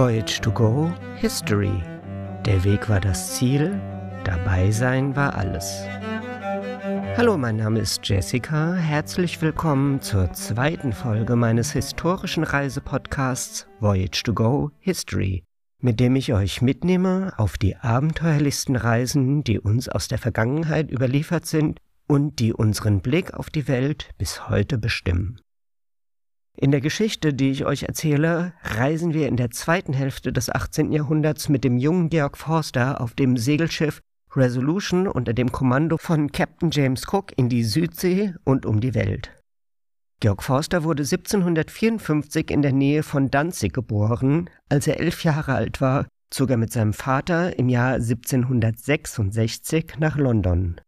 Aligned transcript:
Voyage 0.00 0.40
to 0.40 0.50
Go 0.50 0.90
History. 1.16 1.82
Der 2.46 2.64
Weg 2.64 2.88
war 2.88 3.00
das 3.00 3.34
Ziel, 3.34 3.78
dabei 4.24 4.70
sein 4.70 5.14
war 5.14 5.34
alles. 5.34 5.84
Hallo, 7.18 7.36
mein 7.36 7.56
Name 7.56 7.80
ist 7.80 8.08
Jessica. 8.08 8.72
Herzlich 8.72 9.42
willkommen 9.42 10.00
zur 10.00 10.32
zweiten 10.32 10.94
Folge 10.94 11.36
meines 11.36 11.72
historischen 11.72 12.44
Reisepodcasts 12.44 13.66
Voyage 13.78 14.22
to 14.24 14.32
Go 14.32 14.70
History, 14.78 15.44
mit 15.82 16.00
dem 16.00 16.16
ich 16.16 16.32
euch 16.32 16.62
mitnehme 16.62 17.34
auf 17.36 17.58
die 17.58 17.76
abenteuerlichsten 17.76 18.76
Reisen, 18.76 19.44
die 19.44 19.60
uns 19.60 19.90
aus 19.90 20.08
der 20.08 20.16
Vergangenheit 20.16 20.90
überliefert 20.90 21.44
sind 21.44 21.78
und 22.06 22.38
die 22.38 22.54
unseren 22.54 23.02
Blick 23.02 23.34
auf 23.34 23.50
die 23.50 23.68
Welt 23.68 24.08
bis 24.16 24.48
heute 24.48 24.78
bestimmen. 24.78 25.42
In 26.60 26.72
der 26.72 26.82
Geschichte, 26.82 27.32
die 27.32 27.50
ich 27.50 27.64
euch 27.64 27.84
erzähle, 27.84 28.52
reisen 28.62 29.14
wir 29.14 29.28
in 29.28 29.38
der 29.38 29.50
zweiten 29.50 29.94
Hälfte 29.94 30.30
des 30.30 30.50
18. 30.50 30.92
Jahrhunderts 30.92 31.48
mit 31.48 31.64
dem 31.64 31.78
jungen 31.78 32.10
Georg 32.10 32.36
Forster 32.36 33.00
auf 33.00 33.14
dem 33.14 33.38
Segelschiff 33.38 34.00
Resolution 34.36 35.08
unter 35.08 35.32
dem 35.32 35.52
Kommando 35.52 35.96
von 35.96 36.30
Captain 36.30 36.70
James 36.70 37.10
Cook 37.10 37.32
in 37.36 37.48
die 37.48 37.64
Südsee 37.64 38.34
und 38.44 38.66
um 38.66 38.80
die 38.80 38.94
Welt. 38.94 39.30
Georg 40.20 40.42
Forster 40.42 40.84
wurde 40.84 41.04
1754 41.04 42.50
in 42.50 42.60
der 42.60 42.74
Nähe 42.74 43.02
von 43.02 43.30
Danzig 43.30 43.72
geboren. 43.72 44.50
Als 44.68 44.86
er 44.86 45.00
elf 45.00 45.24
Jahre 45.24 45.54
alt 45.54 45.80
war, 45.80 46.08
zog 46.28 46.50
er 46.50 46.58
mit 46.58 46.74
seinem 46.74 46.92
Vater 46.92 47.58
im 47.58 47.70
Jahr 47.70 47.94
1766 47.94 49.94
nach 49.98 50.18
London. 50.18 50.78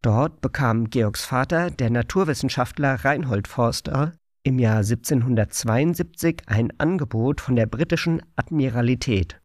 Dort 0.00 0.40
bekam 0.40 0.90
Georgs 0.90 1.24
Vater, 1.24 1.72
der 1.72 1.90
Naturwissenschaftler 1.90 3.04
Reinhold 3.04 3.48
Forster, 3.48 4.12
im 4.42 4.58
Jahr 4.58 4.78
1772 4.78 6.42
ein 6.46 6.72
Angebot 6.78 7.40
von 7.40 7.56
der 7.56 7.66
britischen 7.66 8.22
Admiralität. 8.36 9.40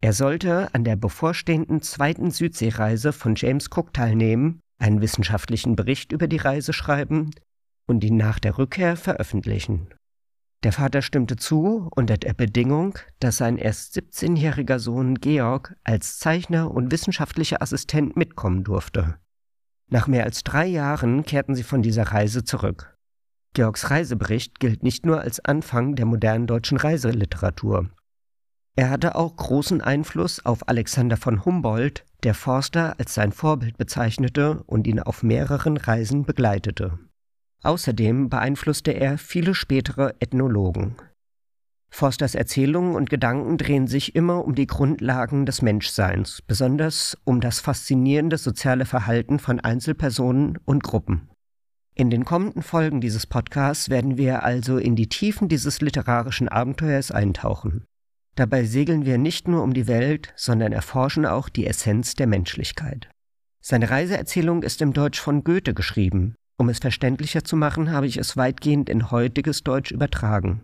Er 0.00 0.12
sollte 0.12 0.72
an 0.74 0.84
der 0.84 0.96
bevorstehenden 0.96 1.80
zweiten 1.80 2.30
Südseereise 2.30 3.12
von 3.12 3.34
James 3.36 3.68
Cook 3.74 3.94
teilnehmen, 3.94 4.60
einen 4.78 5.00
wissenschaftlichen 5.00 5.76
Bericht 5.76 6.12
über 6.12 6.28
die 6.28 6.36
Reise 6.36 6.72
schreiben 6.72 7.30
und 7.86 8.04
ihn 8.04 8.16
nach 8.16 8.38
der 8.38 8.58
Rückkehr 8.58 8.96
veröffentlichen. 8.96 9.88
Der 10.62 10.72
Vater 10.72 11.02
stimmte 11.02 11.36
zu 11.36 11.88
unter 11.94 12.16
der 12.16 12.32
Bedingung, 12.32 12.98
dass 13.20 13.36
sein 13.36 13.58
erst 13.58 13.96
17-jähriger 13.96 14.78
Sohn 14.78 15.16
Georg 15.16 15.74
als 15.84 16.18
Zeichner 16.18 16.70
und 16.70 16.90
wissenschaftlicher 16.90 17.60
Assistent 17.60 18.16
mitkommen 18.16 18.64
durfte. 18.64 19.16
Nach 19.90 20.06
mehr 20.06 20.24
als 20.24 20.42
drei 20.42 20.66
Jahren 20.66 21.24
kehrten 21.24 21.54
sie 21.54 21.62
von 21.62 21.82
dieser 21.82 22.04
Reise 22.04 22.44
zurück. 22.44 22.93
Georgs 23.54 23.88
Reisebericht 23.88 24.58
gilt 24.58 24.82
nicht 24.82 25.06
nur 25.06 25.20
als 25.20 25.38
Anfang 25.38 25.94
der 25.94 26.06
modernen 26.06 26.48
deutschen 26.48 26.76
Reiseliteratur. 26.76 27.88
Er 28.74 28.90
hatte 28.90 29.14
auch 29.14 29.36
großen 29.36 29.80
Einfluss 29.80 30.44
auf 30.44 30.68
Alexander 30.68 31.16
von 31.16 31.44
Humboldt, 31.44 32.04
der 32.24 32.34
Forster 32.34 32.98
als 32.98 33.14
sein 33.14 33.30
Vorbild 33.30 33.78
bezeichnete 33.78 34.64
und 34.66 34.88
ihn 34.88 34.98
auf 34.98 35.22
mehreren 35.22 35.76
Reisen 35.76 36.24
begleitete. 36.24 36.98
Außerdem 37.62 38.28
beeinflusste 38.28 38.90
er 38.90 39.18
viele 39.18 39.54
spätere 39.54 40.14
Ethnologen. 40.18 40.96
Forsters 41.90 42.34
Erzählungen 42.34 42.96
und 42.96 43.08
Gedanken 43.08 43.56
drehen 43.56 43.86
sich 43.86 44.16
immer 44.16 44.44
um 44.44 44.56
die 44.56 44.66
Grundlagen 44.66 45.46
des 45.46 45.62
Menschseins, 45.62 46.42
besonders 46.42 47.16
um 47.22 47.40
das 47.40 47.60
faszinierende 47.60 48.36
soziale 48.36 48.84
Verhalten 48.84 49.38
von 49.38 49.60
Einzelpersonen 49.60 50.58
und 50.64 50.82
Gruppen. 50.82 51.30
In 51.96 52.10
den 52.10 52.24
kommenden 52.24 52.62
Folgen 52.62 53.00
dieses 53.00 53.24
Podcasts 53.24 53.88
werden 53.88 54.16
wir 54.16 54.42
also 54.42 54.78
in 54.78 54.96
die 54.96 55.08
Tiefen 55.08 55.48
dieses 55.48 55.80
literarischen 55.80 56.48
Abenteuers 56.48 57.12
eintauchen. 57.12 57.84
Dabei 58.34 58.64
segeln 58.64 59.04
wir 59.04 59.16
nicht 59.16 59.46
nur 59.46 59.62
um 59.62 59.72
die 59.74 59.86
Welt, 59.86 60.32
sondern 60.34 60.72
erforschen 60.72 61.24
auch 61.24 61.48
die 61.48 61.68
Essenz 61.68 62.16
der 62.16 62.26
Menschlichkeit. 62.26 63.08
Seine 63.60 63.90
Reiseerzählung 63.90 64.64
ist 64.64 64.82
im 64.82 64.92
Deutsch 64.92 65.20
von 65.20 65.44
Goethe 65.44 65.72
geschrieben. 65.72 66.34
Um 66.56 66.68
es 66.68 66.80
verständlicher 66.80 67.44
zu 67.44 67.56
machen, 67.56 67.92
habe 67.92 68.08
ich 68.08 68.16
es 68.16 68.36
weitgehend 68.36 68.88
in 68.88 69.12
heutiges 69.12 69.62
Deutsch 69.62 69.92
übertragen. 69.92 70.62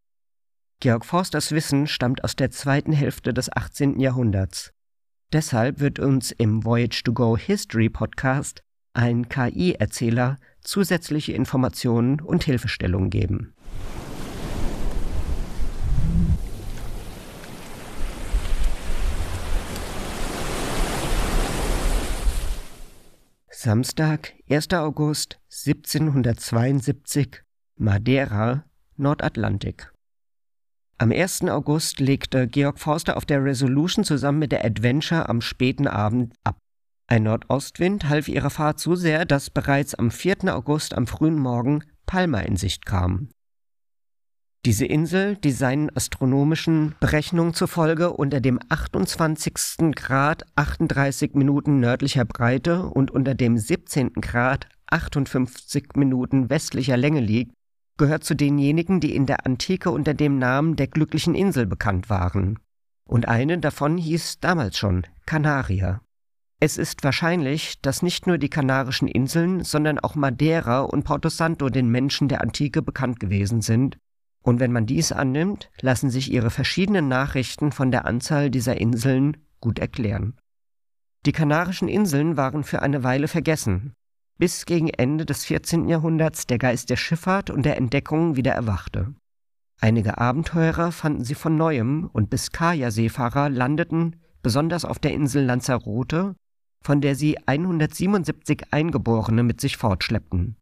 Georg 0.80 1.04
Forsters 1.04 1.52
Wissen 1.52 1.86
stammt 1.86 2.24
aus 2.24 2.34
der 2.34 2.50
zweiten 2.50 2.92
Hälfte 2.92 3.32
des 3.32 3.54
18. 3.54 4.00
Jahrhunderts. 4.00 4.72
Deshalb 5.32 5.78
wird 5.78 6.00
uns 6.00 6.32
im 6.32 6.64
Voyage 6.64 7.04
to 7.04 7.12
Go 7.12 7.36
History 7.36 7.88
Podcast 7.88 8.64
ein 8.94 9.28
KI-Erzähler 9.28 10.38
zusätzliche 10.62 11.32
Informationen 11.32 12.20
und 12.20 12.44
Hilfestellungen 12.44 13.10
geben. 13.10 13.54
Samstag, 23.62 24.32
1. 24.48 24.72
August 24.72 25.38
1772, 25.50 27.42
Madeira, 27.76 28.64
Nordatlantik. 28.96 29.92
Am 30.96 31.12
1. 31.12 31.42
August 31.44 32.00
legte 32.00 32.46
Georg 32.46 32.78
Forster 32.78 33.18
auf 33.18 33.26
der 33.26 33.44
Resolution 33.44 34.04
zusammen 34.04 34.38
mit 34.38 34.52
der 34.52 34.64
Adventure 34.64 35.28
am 35.28 35.42
späten 35.42 35.86
Abend 35.86 36.34
ab. 36.42 36.56
Ein 37.10 37.24
Nordostwind 37.24 38.08
half 38.08 38.28
ihrer 38.28 38.50
Fahrt 38.50 38.78
so 38.78 38.94
sehr, 38.94 39.24
dass 39.24 39.50
bereits 39.50 39.96
am 39.96 40.12
4. 40.12 40.54
August 40.54 40.96
am 40.96 41.08
frühen 41.08 41.40
Morgen 41.40 41.82
Palma 42.06 42.38
in 42.38 42.54
Sicht 42.54 42.86
kam. 42.86 43.30
Diese 44.64 44.86
Insel, 44.86 45.34
die 45.34 45.50
seinen 45.50 45.90
astronomischen 45.96 46.94
Berechnungen 47.00 47.52
zufolge 47.52 48.12
unter 48.12 48.40
dem 48.40 48.60
28. 48.68 49.92
Grad 49.96 50.44
38 50.54 51.34
Minuten 51.34 51.80
nördlicher 51.80 52.24
Breite 52.24 52.86
und 52.86 53.10
unter 53.10 53.34
dem 53.34 53.58
17. 53.58 54.12
Grad 54.12 54.68
58 54.86 55.96
Minuten 55.96 56.48
westlicher 56.48 56.96
Länge 56.96 57.20
liegt, 57.20 57.52
gehört 57.98 58.22
zu 58.22 58.36
denjenigen, 58.36 59.00
die 59.00 59.16
in 59.16 59.26
der 59.26 59.46
Antike 59.46 59.90
unter 59.90 60.14
dem 60.14 60.38
Namen 60.38 60.76
der 60.76 60.86
glücklichen 60.86 61.34
Insel 61.34 61.66
bekannt 61.66 62.08
waren. 62.08 62.60
Und 63.08 63.26
eine 63.26 63.58
davon 63.58 63.96
hieß 63.96 64.38
damals 64.38 64.78
schon 64.78 65.08
Kanaria. 65.26 66.02
Es 66.62 66.76
ist 66.76 67.02
wahrscheinlich, 67.04 67.80
dass 67.80 68.02
nicht 68.02 68.26
nur 68.26 68.36
die 68.36 68.50
Kanarischen 68.50 69.08
Inseln, 69.08 69.64
sondern 69.64 69.98
auch 69.98 70.14
Madeira 70.14 70.80
und 70.80 71.04
Porto 71.04 71.30
Santo 71.30 71.70
den 71.70 71.88
Menschen 71.88 72.28
der 72.28 72.42
Antike 72.42 72.82
bekannt 72.82 73.18
gewesen 73.18 73.62
sind, 73.62 73.98
und 74.42 74.60
wenn 74.60 74.72
man 74.72 74.86
dies 74.86 75.12
annimmt, 75.12 75.70
lassen 75.80 76.10
sich 76.10 76.30
ihre 76.30 76.50
verschiedenen 76.50 77.08
Nachrichten 77.08 77.72
von 77.72 77.90
der 77.90 78.04
Anzahl 78.04 78.50
dieser 78.50 78.78
Inseln 78.78 79.38
gut 79.60 79.78
erklären. 79.78 80.38
Die 81.26 81.32
Kanarischen 81.32 81.88
Inseln 81.88 82.36
waren 82.36 82.64
für 82.64 82.80
eine 82.82 83.02
Weile 83.02 83.28
vergessen, 83.28 83.92
bis 84.38 84.64
gegen 84.64 84.88
Ende 84.88 85.26
des 85.26 85.44
14. 85.44 85.88
Jahrhunderts 85.88 86.46
der 86.46 86.58
Geist 86.58 86.88
der 86.88 86.96
Schifffahrt 86.96 87.50
und 87.50 87.64
der 87.64 87.76
Entdeckung 87.76 88.36
wieder 88.36 88.52
erwachte. 88.52 89.14
Einige 89.80 90.18
Abenteurer 90.18 90.92
fanden 90.92 91.24
sie 91.24 91.34
von 91.34 91.56
neuem 91.56 92.08
und 92.12 92.30
Biskaya-Seefahrer 92.30 93.48
landeten, 93.48 94.16
besonders 94.42 94.86
auf 94.86 94.98
der 94.98 95.12
Insel 95.12 95.44
Lanzarote, 95.44 96.34
von 96.82 97.00
der 97.00 97.14
sie 97.14 97.36
177 97.46 98.64
Eingeborene 98.70 99.42
mit 99.42 99.60
sich 99.60 99.76
fortschleppten. 99.76 100.56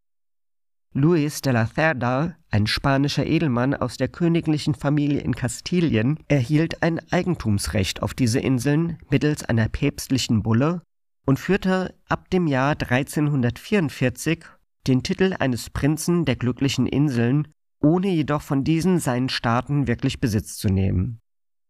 Luis 0.95 1.43
de 1.43 1.53
la 1.53 1.67
Cerda, 1.67 2.35
ein 2.51 2.67
spanischer 2.67 3.27
Edelmann 3.27 3.75
aus 3.75 3.99
der 3.99 4.09
königlichen 4.09 4.75
Familie 4.75 5.21
in 5.21 5.35
Kastilien, 5.35 6.19
erhielt 6.29 6.83
ein 6.83 6.99
Eigentumsrecht 7.13 8.03
auf 8.03 8.15
diese 8.15 8.41
Inseln 8.41 8.99
mittels 9.11 9.45
einer 9.45 9.69
päpstlichen 9.69 10.43
Bulle 10.43 10.83
und 11.27 11.39
führte 11.39 11.95
ab 12.09 12.31
dem 12.31 12.47
Jahr 12.47 12.71
1344 12.71 14.47
den 14.87 15.03
Titel 15.03 15.37
eines 15.39 15.69
Prinzen 15.69 16.25
der 16.25 16.37
glücklichen 16.37 16.87
Inseln, 16.87 17.49
ohne 17.81 18.09
jedoch 18.09 18.41
von 18.43 18.65
diesen 18.65 18.99
seinen 18.99 19.29
Staaten 19.29 19.87
wirklich 19.87 20.21
Besitz 20.21 20.57
zu 20.57 20.69
nehmen. 20.69 21.21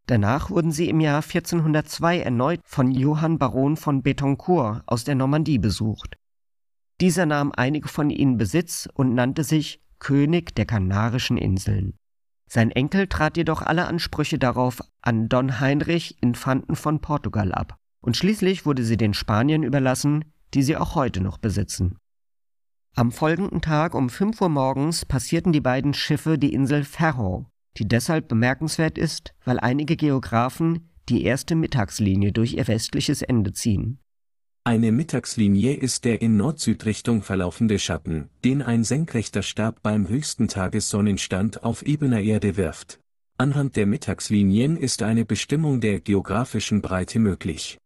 Danach 0.08 0.48
wurden 0.48 0.72
sie 0.72 0.88
im 0.88 1.00
Jahr 1.00 1.22
1402 1.22 2.20
erneut 2.20 2.60
von 2.64 2.90
Johann 2.90 3.38
Baron 3.38 3.76
von 3.76 4.02
Betancourt 4.02 4.82
aus 4.86 5.04
der 5.04 5.14
Normandie 5.14 5.58
besucht. 5.58 6.16
Dieser 6.98 7.26
nahm 7.26 7.52
einige 7.54 7.88
von 7.88 8.08
ihnen 8.08 8.38
Besitz 8.38 8.88
und 8.94 9.12
nannte 9.14 9.44
sich 9.44 9.82
König 9.98 10.54
der 10.54 10.64
Kanarischen 10.64 11.36
Inseln. 11.36 11.92
Sein 12.46 12.70
Enkel 12.70 13.06
trat 13.06 13.36
jedoch 13.36 13.60
alle 13.60 13.86
Ansprüche 13.86 14.38
darauf 14.38 14.80
an 15.02 15.28
Don 15.28 15.60
Heinrich 15.60 16.22
Infanten 16.22 16.74
von 16.74 17.02
Portugal 17.02 17.52
ab, 17.52 17.76
und 18.00 18.16
schließlich 18.16 18.64
wurde 18.64 18.84
sie 18.84 18.96
den 18.96 19.12
Spaniern 19.12 19.62
überlassen, 19.62 20.32
die 20.54 20.62
sie 20.62 20.78
auch 20.78 20.94
heute 20.94 21.20
noch 21.20 21.36
besitzen. 21.36 21.98
Am 22.96 23.12
folgenden 23.12 23.60
Tag 23.60 23.94
um 23.94 24.08
5 24.08 24.40
Uhr 24.40 24.48
morgens 24.48 25.04
passierten 25.04 25.52
die 25.52 25.60
beiden 25.60 25.92
Schiffe 25.92 26.38
die 26.38 26.54
Insel 26.54 26.84
Ferro, 26.84 27.50
die 27.78 27.88
deshalb 27.88 28.28
bemerkenswert 28.28 28.98
ist, 28.98 29.34
weil 29.44 29.60
einige 29.60 29.96
Geographen 29.96 30.90
die 31.08 31.24
erste 31.24 31.54
Mittagslinie 31.54 32.32
durch 32.32 32.54
ihr 32.54 32.68
westliches 32.68 33.22
Ende 33.22 33.52
ziehen. 33.52 33.98
Eine 34.64 34.92
Mittagslinie 34.92 35.74
ist 35.74 36.04
der 36.04 36.20
in 36.20 36.36
Nord-Süd-Richtung 36.36 37.22
verlaufende 37.22 37.78
Schatten, 37.78 38.28
den 38.44 38.60
ein 38.60 38.84
senkrechter 38.84 39.42
Stab 39.42 39.82
beim 39.82 40.08
höchsten 40.08 40.48
Tagessonnenstand 40.48 41.64
auf 41.64 41.82
ebener 41.82 42.20
Erde 42.20 42.58
wirft. 42.58 43.00
Anhand 43.38 43.76
der 43.76 43.86
Mittagslinien 43.86 44.76
ist 44.76 45.02
eine 45.02 45.24
Bestimmung 45.24 45.80
der 45.80 46.00
geografischen 46.00 46.82
Breite 46.82 47.18
möglich. 47.18 47.78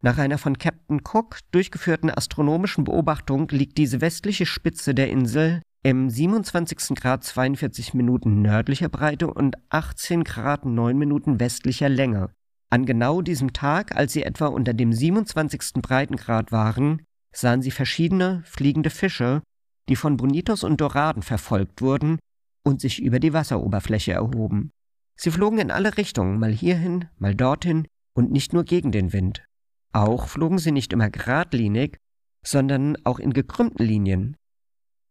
Nach 0.00 0.16
einer 0.16 0.38
von 0.38 0.56
Captain 0.56 1.00
Cook 1.04 1.40
durchgeführten 1.50 2.10
astronomischen 2.10 2.84
Beobachtung 2.84 3.48
liegt 3.48 3.76
diese 3.76 4.00
westliche 4.00 4.46
Spitze 4.46 4.94
der 4.94 5.10
Insel 5.10 5.60
im 5.82 6.10
27. 6.10 6.96
Grad 6.96 7.22
42 7.22 7.94
Minuten 7.94 8.42
nördlicher 8.42 8.88
Breite 8.88 9.32
und 9.32 9.56
18 9.70 10.24
Grad 10.24 10.64
9 10.64 10.98
Minuten 10.98 11.38
westlicher 11.38 11.88
Länge. 11.88 12.30
An 12.70 12.84
genau 12.84 13.22
diesem 13.22 13.52
Tag, 13.52 13.96
als 13.96 14.12
sie 14.12 14.24
etwa 14.24 14.46
unter 14.46 14.74
dem 14.74 14.92
27. 14.92 15.74
Breitengrad 15.80 16.52
waren, 16.52 17.02
sahen 17.32 17.62
sie 17.62 17.70
verschiedene 17.70 18.42
fliegende 18.44 18.90
Fische, 18.90 19.42
die 19.88 19.96
von 19.96 20.16
Bonitos 20.16 20.64
und 20.64 20.80
Doraden 20.80 21.22
verfolgt 21.22 21.80
wurden 21.80 22.18
und 22.64 22.80
sich 22.80 23.00
über 23.00 23.20
die 23.20 23.32
Wasseroberfläche 23.32 24.12
erhoben. 24.12 24.70
Sie 25.16 25.30
flogen 25.30 25.58
in 25.58 25.70
alle 25.70 25.96
Richtungen, 25.96 26.38
mal 26.38 26.52
hierhin, 26.52 27.06
mal 27.18 27.34
dorthin 27.34 27.86
und 28.14 28.30
nicht 28.30 28.52
nur 28.52 28.64
gegen 28.64 28.92
den 28.92 29.12
Wind. 29.12 29.44
Auch 29.92 30.28
flogen 30.28 30.58
sie 30.58 30.72
nicht 30.72 30.92
immer 30.92 31.08
geradlinig, 31.08 31.98
sondern 32.44 32.96
auch 33.04 33.18
in 33.18 33.32
gekrümmten 33.32 33.86
Linien. 33.86 34.36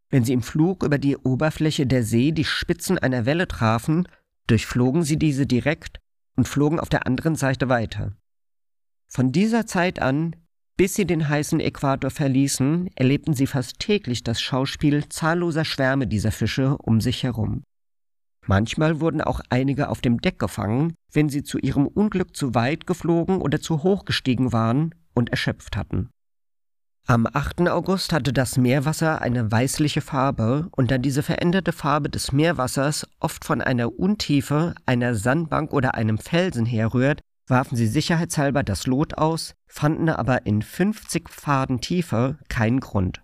Wenn 0.09 0.23
sie 0.23 0.33
im 0.33 0.41
Flug 0.41 0.83
über 0.83 0.97
die 0.97 1.17
Oberfläche 1.17 1.85
der 1.85 2.03
See 2.03 2.31
die 2.31 2.45
Spitzen 2.45 2.97
einer 2.97 3.25
Welle 3.25 3.47
trafen, 3.47 4.07
durchflogen 4.47 5.03
sie 5.03 5.17
diese 5.17 5.45
direkt 5.45 5.99
und 6.35 6.47
flogen 6.47 6.79
auf 6.79 6.89
der 6.89 7.05
anderen 7.05 7.35
Seite 7.35 7.67
weiter. 7.67 8.13
Von 9.07 9.31
dieser 9.31 9.65
Zeit 9.65 10.01
an, 10.01 10.35
bis 10.77 10.93
sie 10.93 11.05
den 11.05 11.27
heißen 11.27 11.59
Äquator 11.59 12.11
verließen, 12.11 12.89
erlebten 12.95 13.33
sie 13.33 13.47
fast 13.47 13.79
täglich 13.79 14.23
das 14.23 14.39
Schauspiel 14.39 15.09
zahlloser 15.09 15.65
Schwärme 15.65 16.07
dieser 16.07 16.31
Fische 16.31 16.77
um 16.77 17.01
sich 17.01 17.23
herum. 17.23 17.63
Manchmal 18.45 19.01
wurden 19.01 19.21
auch 19.21 19.41
einige 19.49 19.89
auf 19.89 19.99
dem 19.99 20.21
Deck 20.21 20.39
gefangen, 20.39 20.93
wenn 21.11 21.27
sie 21.27 21.43
zu 21.43 21.57
ihrem 21.57 21.85
Unglück 21.85 22.35
zu 22.35 22.55
weit 22.55 22.87
geflogen 22.87 23.41
oder 23.41 23.59
zu 23.59 23.83
hoch 23.83 24.05
gestiegen 24.05 24.53
waren 24.53 24.95
und 25.13 25.31
erschöpft 25.31 25.75
hatten. 25.75 26.09
Am 27.09 27.25
8. 27.25 27.69
August 27.69 28.11
hatte 28.11 28.33
das 28.33 28.57
Meerwasser 28.57 29.21
eine 29.21 29.49
weißliche 29.49 30.01
Farbe 30.01 30.67
und 30.71 30.91
da 30.91 30.97
diese 30.97 31.23
veränderte 31.23 31.71
Farbe 31.71 32.09
des 32.09 32.33
Meerwassers 32.33 33.07
oft 33.21 33.45
von 33.45 33.61
einer 33.61 33.97
Untiefe, 33.97 34.75
einer 34.85 35.15
Sandbank 35.15 35.71
oder 35.71 35.95
einem 35.95 36.17
Felsen 36.17 36.65
herrührt, 36.65 37.21
warfen 37.47 37.77
sie 37.77 37.87
sicherheitshalber 37.87 38.61
das 38.61 38.87
Lot 38.87 39.17
aus, 39.17 39.53
fanden 39.67 40.09
aber 40.09 40.45
in 40.45 40.61
50 40.61 41.29
Faden 41.29 41.79
Tiefe 41.79 42.39
keinen 42.49 42.81
Grund. 42.81 43.21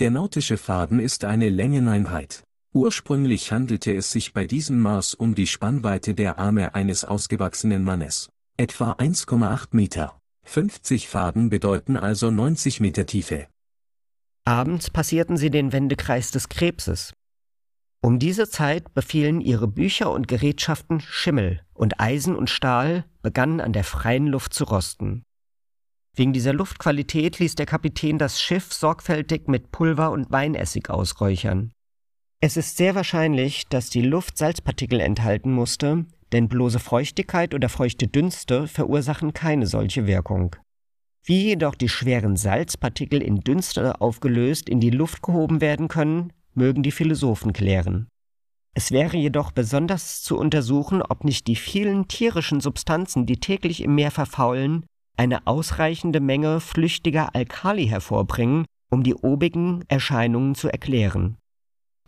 Der 0.00 0.10
nautische 0.10 0.58
Faden 0.58 1.00
ist 1.00 1.24
eine 1.24 1.48
Längeneinheit. 1.48 2.42
Ursprünglich 2.74 3.52
handelte 3.52 3.94
es 3.94 4.12
sich 4.12 4.34
bei 4.34 4.44
diesem 4.44 4.82
Maß 4.82 5.14
um 5.14 5.34
die 5.34 5.46
Spannweite 5.46 6.12
der 6.12 6.38
Arme 6.38 6.74
eines 6.74 7.06
ausgewachsenen 7.06 7.84
Mannes, 7.84 8.28
etwa 8.58 8.92
1,8 8.92 9.68
Meter. 9.70 10.20
50 10.48 11.08
Faden 11.08 11.50
bedeuten 11.50 11.98
also 11.98 12.30
90 12.30 12.80
Meter 12.80 13.04
Tiefe. 13.04 13.48
Abends 14.46 14.88
passierten 14.88 15.36
sie 15.36 15.50
den 15.50 15.72
Wendekreis 15.74 16.30
des 16.30 16.48
Krebses. 16.48 17.12
Um 18.00 18.18
diese 18.18 18.48
Zeit 18.48 18.94
befielen 18.94 19.42
ihre 19.42 19.68
Bücher 19.68 20.10
und 20.10 20.26
Gerätschaften 20.26 21.00
Schimmel 21.00 21.60
und 21.74 22.00
Eisen 22.00 22.34
und 22.34 22.48
Stahl 22.48 23.04
begannen 23.20 23.60
an 23.60 23.74
der 23.74 23.84
freien 23.84 24.26
Luft 24.26 24.54
zu 24.54 24.64
rosten. 24.64 25.22
Wegen 26.16 26.32
dieser 26.32 26.54
Luftqualität 26.54 27.38
ließ 27.38 27.54
der 27.54 27.66
Kapitän 27.66 28.16
das 28.16 28.40
Schiff 28.40 28.72
sorgfältig 28.72 29.48
mit 29.48 29.70
Pulver 29.70 30.10
und 30.12 30.30
Weinessig 30.32 30.88
ausräuchern. 30.88 31.72
Es 32.40 32.56
ist 32.56 32.78
sehr 32.78 32.94
wahrscheinlich, 32.94 33.66
dass 33.68 33.90
die 33.90 34.00
Luft 34.00 34.38
Salzpartikel 34.38 35.00
enthalten 35.00 35.52
musste, 35.52 36.06
denn 36.32 36.48
bloße 36.48 36.78
Feuchtigkeit 36.78 37.54
oder 37.54 37.68
feuchte 37.68 38.08
Dünste 38.08 38.66
verursachen 38.66 39.32
keine 39.32 39.66
solche 39.66 40.06
Wirkung. 40.06 40.56
Wie 41.24 41.44
jedoch 41.44 41.74
die 41.74 41.88
schweren 41.88 42.36
Salzpartikel 42.36 43.22
in 43.22 43.40
Dünste 43.40 44.00
aufgelöst 44.00 44.68
in 44.68 44.80
die 44.80 44.90
Luft 44.90 45.22
gehoben 45.22 45.60
werden 45.60 45.88
können, 45.88 46.32
mögen 46.54 46.82
die 46.82 46.92
Philosophen 46.92 47.52
klären. 47.52 48.08
Es 48.74 48.92
wäre 48.92 49.16
jedoch 49.16 49.50
besonders 49.52 50.22
zu 50.22 50.38
untersuchen, 50.38 51.02
ob 51.02 51.24
nicht 51.24 51.46
die 51.46 51.56
vielen 51.56 52.08
tierischen 52.08 52.60
Substanzen, 52.60 53.26
die 53.26 53.40
täglich 53.40 53.82
im 53.82 53.94
Meer 53.94 54.10
verfaulen, 54.10 54.86
eine 55.16 55.46
ausreichende 55.46 56.20
Menge 56.20 56.60
flüchtiger 56.60 57.34
Alkali 57.34 57.88
hervorbringen, 57.88 58.66
um 58.90 59.02
die 59.02 59.14
obigen 59.14 59.84
Erscheinungen 59.88 60.54
zu 60.54 60.68
erklären. 60.68 61.36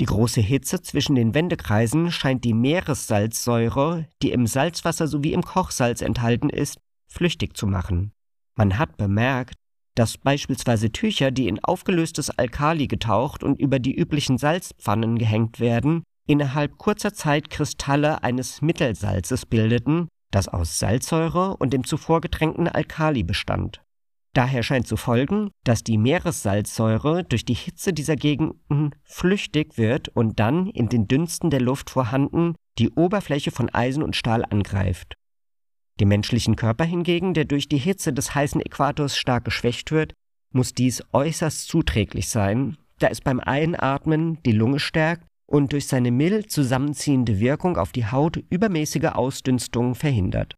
Die 0.00 0.06
große 0.06 0.40
Hitze 0.40 0.80
zwischen 0.80 1.14
den 1.14 1.34
Wendekreisen 1.34 2.10
scheint 2.10 2.44
die 2.44 2.54
Meeressalzsäure, 2.54 4.06
die 4.22 4.32
im 4.32 4.46
Salzwasser 4.46 5.06
sowie 5.06 5.34
im 5.34 5.42
Kochsalz 5.42 6.00
enthalten 6.00 6.48
ist, 6.48 6.78
flüchtig 7.06 7.54
zu 7.54 7.66
machen. 7.66 8.12
Man 8.56 8.78
hat 8.78 8.96
bemerkt, 8.96 9.56
dass 9.94 10.16
beispielsweise 10.16 10.90
Tücher, 10.90 11.30
die 11.30 11.48
in 11.48 11.62
aufgelöstes 11.62 12.30
Alkali 12.30 12.86
getaucht 12.86 13.44
und 13.44 13.60
über 13.60 13.78
die 13.78 13.94
üblichen 13.94 14.38
Salzpfannen 14.38 15.18
gehängt 15.18 15.60
werden, 15.60 16.02
innerhalb 16.26 16.78
kurzer 16.78 17.12
Zeit 17.12 17.50
Kristalle 17.50 18.22
eines 18.22 18.62
Mittelsalzes 18.62 19.44
bildeten, 19.44 20.08
das 20.30 20.48
aus 20.48 20.78
Salzsäure 20.78 21.58
und 21.58 21.74
dem 21.74 21.84
zuvor 21.84 22.22
getränkten 22.22 22.68
Alkali 22.68 23.22
bestand. 23.22 23.82
Daher 24.32 24.62
scheint 24.62 24.86
zu 24.86 24.96
folgen, 24.96 25.50
dass 25.64 25.82
die 25.82 25.98
Meeressalzsäure 25.98 27.24
durch 27.24 27.44
die 27.44 27.54
Hitze 27.54 27.92
dieser 27.92 28.14
Gegenden 28.14 28.94
flüchtig 29.02 29.76
wird 29.76 30.08
und 30.08 30.38
dann 30.38 30.68
in 30.68 30.88
den 30.88 31.08
Dünsten 31.08 31.50
der 31.50 31.60
Luft 31.60 31.90
vorhanden 31.90 32.54
die 32.78 32.90
Oberfläche 32.90 33.50
von 33.50 33.68
Eisen 33.70 34.02
und 34.02 34.14
Stahl 34.14 34.44
angreift. 34.44 35.14
Dem 35.98 36.08
menschlichen 36.08 36.54
Körper 36.56 36.84
hingegen, 36.84 37.34
der 37.34 37.44
durch 37.44 37.68
die 37.68 37.78
Hitze 37.78 38.12
des 38.12 38.34
heißen 38.34 38.60
Äquators 38.60 39.16
stark 39.16 39.44
geschwächt 39.44 39.90
wird, 39.90 40.14
muss 40.52 40.74
dies 40.74 41.02
äußerst 41.12 41.68
zuträglich 41.68 42.28
sein, 42.28 42.76
da 43.00 43.08
es 43.08 43.20
beim 43.20 43.40
Einatmen 43.40 44.42
die 44.44 44.52
Lunge 44.52 44.78
stärkt 44.78 45.26
und 45.46 45.72
durch 45.72 45.88
seine 45.88 46.12
mild 46.12 46.50
zusammenziehende 46.50 47.40
Wirkung 47.40 47.76
auf 47.76 47.92
die 47.92 48.06
Haut 48.06 48.36
übermäßige 48.48 49.12
Ausdünstungen 49.12 49.96
verhindert. 49.96 50.54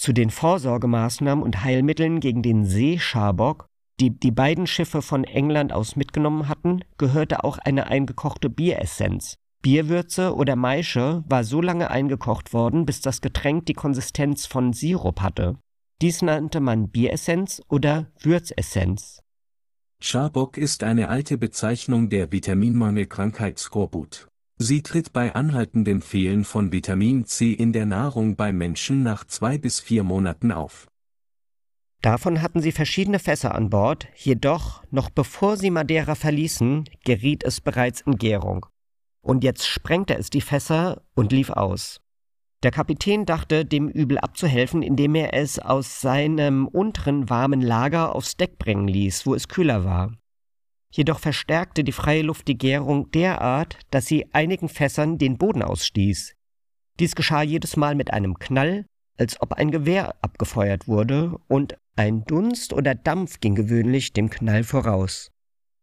Zu 0.00 0.14
den 0.14 0.30
Vorsorgemaßnahmen 0.30 1.44
und 1.44 1.62
Heilmitteln 1.62 2.20
gegen 2.20 2.40
den 2.40 2.64
Seescharbock, 2.64 3.66
die 4.00 4.08
die 4.08 4.30
beiden 4.30 4.66
Schiffe 4.66 5.02
von 5.02 5.24
England 5.24 5.74
aus 5.74 5.94
mitgenommen 5.94 6.48
hatten, 6.48 6.80
gehörte 6.96 7.44
auch 7.44 7.58
eine 7.58 7.88
eingekochte 7.88 8.48
Bieressenz. 8.48 9.34
Bierwürze 9.60 10.34
oder 10.34 10.56
Maische 10.56 11.22
war 11.28 11.44
so 11.44 11.60
lange 11.60 11.90
eingekocht 11.90 12.54
worden, 12.54 12.86
bis 12.86 13.02
das 13.02 13.20
Getränk 13.20 13.66
die 13.66 13.74
Konsistenz 13.74 14.46
von 14.46 14.72
Sirup 14.72 15.20
hatte. 15.20 15.58
Dies 16.00 16.22
nannte 16.22 16.60
man 16.60 16.88
Bieressenz 16.88 17.60
oder 17.68 18.06
Würzessenz. 18.22 19.20
Scharbock 20.00 20.56
ist 20.56 20.82
eine 20.82 21.10
alte 21.10 21.36
Bezeichnung 21.36 22.08
der 22.08 22.32
Vitaminmangelkrankheit 22.32 23.58
Skorbut. 23.58 24.29
Sie 24.62 24.82
tritt 24.82 25.14
bei 25.14 25.34
anhaltendem 25.34 26.02
Fehlen 26.02 26.44
von 26.44 26.70
Vitamin 26.70 27.24
C 27.24 27.50
in 27.50 27.72
der 27.72 27.86
Nahrung 27.86 28.36
bei 28.36 28.52
Menschen 28.52 29.02
nach 29.02 29.24
zwei 29.24 29.56
bis 29.56 29.80
vier 29.80 30.04
Monaten 30.04 30.52
auf. 30.52 30.86
Davon 32.02 32.42
hatten 32.42 32.60
sie 32.60 32.70
verschiedene 32.70 33.20
Fässer 33.20 33.54
an 33.54 33.70
Bord, 33.70 34.06
jedoch, 34.16 34.84
noch 34.90 35.08
bevor 35.08 35.56
sie 35.56 35.70
Madeira 35.70 36.14
verließen, 36.14 36.84
geriet 37.06 37.42
es 37.42 37.62
bereits 37.62 38.02
in 38.02 38.18
Gärung. 38.18 38.66
Und 39.22 39.44
jetzt 39.44 39.66
sprengte 39.66 40.18
es 40.18 40.28
die 40.28 40.42
Fässer 40.42 41.04
und 41.14 41.32
lief 41.32 41.48
aus. 41.48 42.02
Der 42.62 42.70
Kapitän 42.70 43.24
dachte, 43.24 43.64
dem 43.64 43.88
Übel 43.88 44.18
abzuhelfen, 44.18 44.82
indem 44.82 45.14
er 45.14 45.32
es 45.32 45.58
aus 45.58 46.02
seinem 46.02 46.68
unteren 46.68 47.30
warmen 47.30 47.62
Lager 47.62 48.14
aufs 48.14 48.36
Deck 48.36 48.58
bringen 48.58 48.88
ließ, 48.88 49.24
wo 49.24 49.34
es 49.34 49.48
kühler 49.48 49.86
war. 49.86 50.18
Jedoch 50.90 51.20
verstärkte 51.20 51.84
die 51.84 51.92
freie 51.92 52.22
Luft 52.22 52.48
die 52.48 52.58
Gärung 52.58 53.10
derart, 53.12 53.78
dass 53.90 54.06
sie 54.06 54.26
einigen 54.32 54.68
Fässern 54.68 55.18
den 55.18 55.38
Boden 55.38 55.62
ausstieß. 55.62 56.34
Dies 56.98 57.14
geschah 57.14 57.42
jedes 57.42 57.76
Mal 57.76 57.94
mit 57.94 58.12
einem 58.12 58.38
Knall, 58.38 58.86
als 59.16 59.40
ob 59.40 59.52
ein 59.52 59.70
Gewehr 59.70 60.16
abgefeuert 60.22 60.88
wurde, 60.88 61.36
und 61.46 61.76
ein 61.96 62.24
Dunst 62.24 62.72
oder 62.72 62.94
Dampf 62.94 63.40
ging 63.40 63.54
gewöhnlich 63.54 64.12
dem 64.12 64.30
Knall 64.30 64.64
voraus. 64.64 65.30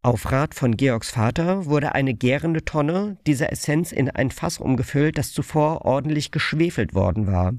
Auf 0.02 0.32
Rat 0.32 0.56
von 0.56 0.78
Georgs 0.78 1.12
Vater 1.12 1.66
wurde 1.66 1.94
eine 1.94 2.14
gärende 2.14 2.64
Tonne 2.64 3.18
dieser 3.26 3.52
Essenz 3.52 3.92
in 3.92 4.10
ein 4.10 4.32
Fass 4.32 4.58
umgefüllt, 4.58 5.18
das 5.18 5.32
zuvor 5.32 5.86
ordentlich 5.86 6.32
geschwefelt 6.32 6.94
worden 6.94 7.28
war. 7.28 7.54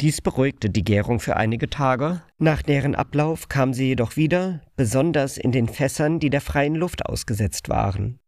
Dies 0.00 0.22
beruhigte 0.22 0.70
die 0.70 0.82
Gärung 0.82 1.20
für 1.20 1.36
einige 1.36 1.68
Tage, 1.68 2.22
nach 2.38 2.62
deren 2.62 2.94
Ablauf 2.94 3.48
kam 3.48 3.74
sie 3.74 3.88
jedoch 3.88 4.16
wieder, 4.16 4.62
besonders 4.74 5.36
in 5.36 5.52
den 5.52 5.68
Fässern, 5.68 6.18
die 6.20 6.30
der 6.30 6.40
freien 6.40 6.74
Luft 6.74 7.04
ausgesetzt 7.04 7.68
waren. 7.68 8.18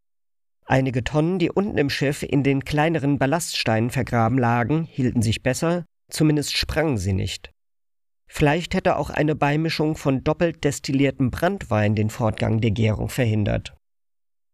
Einige 0.67 1.03
Tonnen, 1.03 1.39
die 1.39 1.51
unten 1.51 1.79
im 1.79 1.89
Schiff 1.89 2.23
in 2.23 2.43
den 2.43 2.65
kleineren 2.65 3.19
Ballaststeinen 3.19 3.89
vergraben 3.89 4.37
lagen, 4.37 4.85
hielten 4.85 5.23
sich 5.23 5.43
besser, 5.43 5.87
zumindest 6.11 6.55
sprangen 6.55 6.99
sie 6.99 7.15
nicht. 7.15 7.51
Vielleicht 8.27 8.75
hätte 8.75 8.97
auch 8.97 9.09
eine 9.09 9.35
Beimischung 9.35 9.97
von 9.97 10.23
doppelt 10.23 10.65
destilliertem 10.65 11.31
Brandwein 11.31 11.95
den 11.95 12.11
Fortgang 12.11 12.61
der 12.61 12.71
Gärung 12.71 13.09
verhindert. 13.09 13.75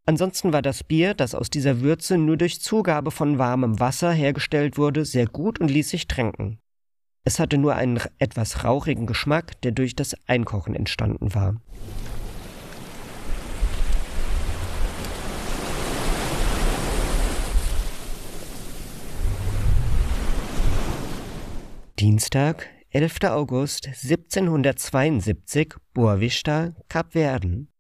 Ansonsten 0.07 0.53
war 0.53 0.63
das 0.63 0.85
Bier, 0.85 1.15
das 1.15 1.35
aus 1.35 1.51
dieser 1.51 1.81
Würze 1.81 2.17
nur 2.17 2.37
durch 2.37 2.61
Zugabe 2.61 3.11
von 3.11 3.39
warmem 3.39 3.81
Wasser 3.81 4.13
hergestellt 4.13 4.79
wurde, 4.79 5.05
sehr 5.05 5.27
gut 5.27 5.61
und 5.61 5.69
ließ 5.69 5.91
sich 5.91 6.07
tränken. 6.07 6.61
Es 7.29 7.39
hatte 7.39 7.59
nur 7.59 7.75
einen 7.75 8.01
etwas 8.19 8.65
rauchigen 8.65 9.05
Geschmack, 9.05 9.61
der 9.61 9.73
durch 9.73 9.95
das 9.95 10.17
Einkochen 10.27 10.75
entstanden 10.75 11.35
war. 11.35 11.61
Dienstag, 21.99 22.67
11. 22.93 23.25
August 23.25 23.89
1772, 23.89 25.75
Boa 25.93 26.21
Vista, 26.21 26.73
Kapverden. 26.89 27.71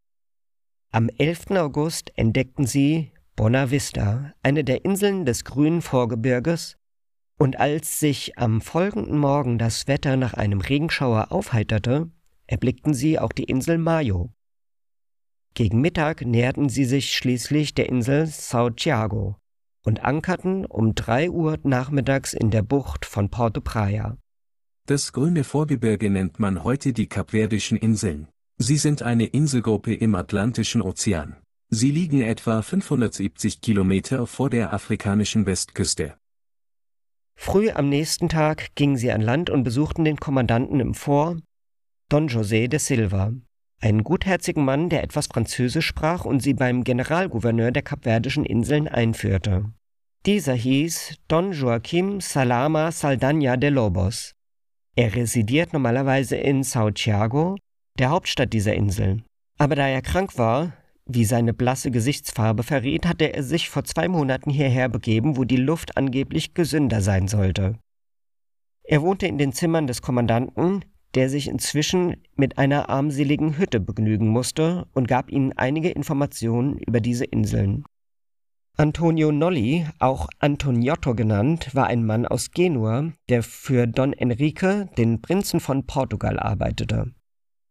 Am 0.92 1.08
11. 1.16 1.52
August 1.52 2.12
entdeckten 2.16 2.66
sie 2.66 3.12
Bona 3.34 3.70
Vista, 3.70 4.34
eine 4.42 4.62
der 4.62 4.84
Inseln 4.84 5.24
des 5.24 5.46
grünen 5.46 5.80
Vorgebirges, 5.80 6.77
und 7.38 7.58
als 7.58 8.00
sich 8.00 8.36
am 8.36 8.60
folgenden 8.60 9.18
Morgen 9.18 9.58
das 9.58 9.86
Wetter 9.86 10.16
nach 10.16 10.34
einem 10.34 10.60
Regenschauer 10.60 11.32
aufheiterte, 11.32 12.10
erblickten 12.46 12.94
sie 12.94 13.18
auch 13.18 13.32
die 13.32 13.44
Insel 13.44 13.78
Mayo. 13.78 14.30
Gegen 15.54 15.80
Mittag 15.80 16.24
näherten 16.24 16.68
sie 16.68 16.84
sich 16.84 17.12
schließlich 17.12 17.74
der 17.74 17.88
Insel 17.88 18.26
Sao 18.26 18.70
Thiago 18.70 19.36
und 19.84 20.04
ankerten 20.04 20.66
um 20.66 20.94
drei 20.94 21.30
Uhr 21.30 21.58
nachmittags 21.62 22.34
in 22.34 22.50
der 22.50 22.62
Bucht 22.62 23.06
von 23.06 23.30
Porto 23.30 23.60
Praia. 23.60 24.18
Das 24.86 25.12
grüne 25.12 25.44
Vorgebirge 25.44 26.10
nennt 26.10 26.38
man 26.38 26.64
heute 26.64 26.92
die 26.92 27.08
Kapverdischen 27.08 27.78
Inseln. 27.78 28.28
Sie 28.58 28.76
sind 28.76 29.02
eine 29.02 29.26
Inselgruppe 29.26 29.94
im 29.94 30.14
Atlantischen 30.14 30.82
Ozean. 30.82 31.36
Sie 31.70 31.90
liegen 31.90 32.22
etwa 32.22 32.62
570 32.62 33.60
Kilometer 33.60 34.26
vor 34.26 34.50
der 34.50 34.72
afrikanischen 34.72 35.46
Westküste. 35.46 36.17
Früh 37.40 37.70
am 37.70 37.88
nächsten 37.88 38.28
Tag 38.28 38.74
gingen 38.74 38.96
sie 38.96 39.12
an 39.12 39.22
Land 39.22 39.48
und 39.48 39.62
besuchten 39.62 40.04
den 40.04 40.16
Kommandanten 40.16 40.80
im 40.80 40.92
Fort, 40.92 41.40
Don 42.08 42.28
José 42.28 42.66
de 42.66 42.80
Silva, 42.80 43.32
einen 43.80 44.02
gutherzigen 44.02 44.64
Mann, 44.64 44.90
der 44.90 45.04
etwas 45.04 45.28
Französisch 45.28 45.86
sprach 45.86 46.24
und 46.24 46.42
sie 46.42 46.52
beim 46.52 46.82
Generalgouverneur 46.82 47.70
der 47.70 47.82
Kapverdischen 47.82 48.44
Inseln 48.44 48.88
einführte. 48.88 49.72
Dieser 50.26 50.52
hieß 50.54 51.14
Don 51.28 51.52
Joaquim 51.52 52.20
Salama 52.20 52.88
Saldaña 52.88 53.56
de 53.56 53.70
Lobos. 53.70 54.34
Er 54.96 55.14
residiert 55.14 55.72
normalerweise 55.72 56.36
in 56.36 56.64
Sao 56.64 56.90
Thiago, 56.90 57.56
der 57.98 58.10
Hauptstadt 58.10 58.52
dieser 58.52 58.74
Insel. 58.74 59.22
Aber 59.58 59.76
da 59.76 59.86
er 59.86 60.02
krank 60.02 60.36
war, 60.38 60.72
wie 61.08 61.24
seine 61.24 61.54
blasse 61.54 61.90
Gesichtsfarbe 61.90 62.62
verriet, 62.62 63.06
hatte 63.06 63.32
er 63.32 63.42
sich 63.42 63.70
vor 63.70 63.84
zwei 63.84 64.08
Monaten 64.08 64.50
hierher 64.50 64.88
begeben, 64.88 65.36
wo 65.36 65.44
die 65.44 65.56
Luft 65.56 65.96
angeblich 65.96 66.54
gesünder 66.54 67.00
sein 67.00 67.28
sollte. 67.28 67.78
Er 68.84 69.02
wohnte 69.02 69.26
in 69.26 69.38
den 69.38 69.52
Zimmern 69.52 69.86
des 69.86 70.02
Kommandanten, 70.02 70.84
der 71.14 71.30
sich 71.30 71.48
inzwischen 71.48 72.16
mit 72.36 72.58
einer 72.58 72.88
armseligen 72.90 73.58
Hütte 73.58 73.80
begnügen 73.80 74.28
musste 74.28 74.86
und 74.92 75.08
gab 75.08 75.30
ihnen 75.30 75.52
einige 75.54 75.90
Informationen 75.90 76.78
über 76.78 77.00
diese 77.00 77.24
Inseln. 77.24 77.84
Antonio 78.76 79.32
Nolli, 79.32 79.86
auch 79.98 80.28
Antoniotto 80.38 81.14
genannt, 81.14 81.74
war 81.74 81.88
ein 81.88 82.04
Mann 82.04 82.26
aus 82.26 82.52
Genua, 82.52 83.12
der 83.28 83.42
für 83.42 83.88
Don 83.88 84.12
Enrique, 84.12 84.86
den 84.96 85.20
Prinzen 85.20 85.58
von 85.58 85.84
Portugal, 85.84 86.38
arbeitete. 86.38 87.12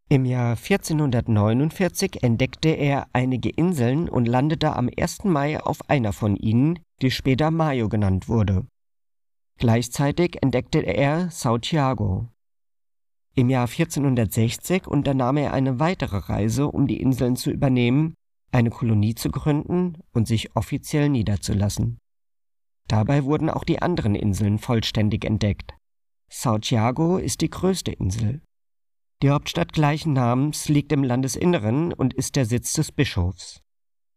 Im 0.10 0.24
Jahr 0.24 0.52
1449 0.52 2.24
entdeckte 2.24 2.70
er 2.70 3.08
einige 3.12 3.50
Inseln 3.50 4.08
und 4.08 4.26
landete 4.26 4.74
am 4.74 4.90
1. 4.96 5.26
Mai 5.26 5.60
auf 5.60 5.90
einer 5.90 6.14
von 6.14 6.38
ihnen, 6.38 6.80
die 7.02 7.12
später 7.12 7.52
Mayo 7.52 7.90
genannt 7.90 8.30
wurde. 8.30 8.66
Gleichzeitig 9.58 10.42
entdeckte 10.42 10.80
er 10.80 11.30
Sao 11.30 11.58
Thiago. 11.58 12.30
Im 13.36 13.50
Jahr 13.50 13.68
1460 13.68 14.88
unternahm 14.88 15.38
er 15.38 15.54
eine 15.54 15.80
weitere 15.80 16.18
Reise, 16.18 16.68
um 16.68 16.88
die 16.88 17.02
Inseln 17.02 17.36
zu 17.36 17.52
übernehmen 17.52 18.14
eine 18.52 18.70
Kolonie 18.70 19.16
zu 19.16 19.30
gründen 19.30 19.98
und 20.14 20.28
sich 20.28 20.56
offiziell 20.56 21.10
niederzulassen. 21.10 22.00
Dabei 22.88 23.26
wurden 23.26 23.50
auch 23.50 23.64
die 23.64 23.82
anderen 23.82 24.16
Inseln 24.16 24.58
vollständig 24.58 25.26
entdeckt. 25.26 25.76
Sao 26.30 26.58
Thiago 26.58 27.18
ist 27.18 27.42
die 27.42 27.50
größte 27.50 27.92
Insel. 27.92 28.42
Die 29.24 29.32
Hauptstadt 29.32 29.74
gleichen 29.74 30.14
Namens 30.14 30.70
liegt 30.70 30.92
im 30.92 31.04
Landesinneren 31.04 31.92
und 31.92 32.14
ist 32.14 32.36
der 32.36 32.46
Sitz 32.46 32.74
des 32.74 32.92
Bischofs. 32.92 33.62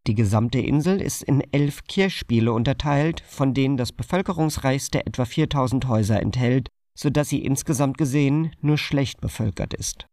Die 0.07 0.14
gesamte 0.14 0.59
Insel 0.59 1.00
ist 1.00 1.23
in 1.23 1.42
elf 1.52 1.85
Kirchspiele 1.85 2.52
unterteilt, 2.52 3.23
von 3.26 3.54
denen 3.54 3.78
das 3.78 3.92
bevölkerungsreichste 3.92 5.07
etwa 5.07 5.25
4000 5.25 5.88
Häuser 5.88 6.21
enthält, 6.21 6.69
so 6.95 7.09
dass 7.09 7.30
sie 7.30 7.42
insgesamt 7.42 7.97
gesehen 7.97 8.54
nur 8.61 8.76
schlecht 8.76 9.23
bevölkert 9.23 9.73
ist. 9.73 10.07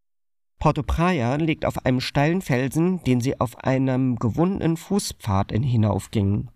Porto 0.57 0.83
Praia 0.83 1.35
liegt 1.35 1.65
auf 1.65 1.85
einem 1.85 1.99
steilen 1.99 2.41
Felsen, 2.41 3.03
den 3.03 3.19
sie 3.19 3.41
auf 3.41 3.57
einem 3.57 4.15
gewundenen 4.15 4.77
Fußpfad 4.77 5.51
hinaufgingen. 5.51 6.49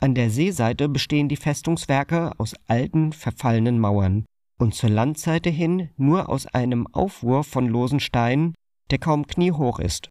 An 0.00 0.16
der 0.16 0.30
Seeseite 0.30 0.88
bestehen 0.88 1.28
die 1.28 1.36
Festungswerke 1.36 2.32
aus 2.38 2.54
alten, 2.66 3.12
verfallenen 3.12 3.78
Mauern 3.78 4.24
und 4.58 4.74
zur 4.74 4.90
Landseite 4.90 5.50
hin 5.50 5.90
nur 5.96 6.28
aus 6.28 6.46
einem 6.46 6.86
Aufwurf 6.88 7.46
von 7.46 7.66
losen 7.66 8.00
Steinen, 8.00 8.54
der 8.90 8.98
kaum 8.98 9.26
kniehoch 9.26 9.78
ist. 9.78 10.10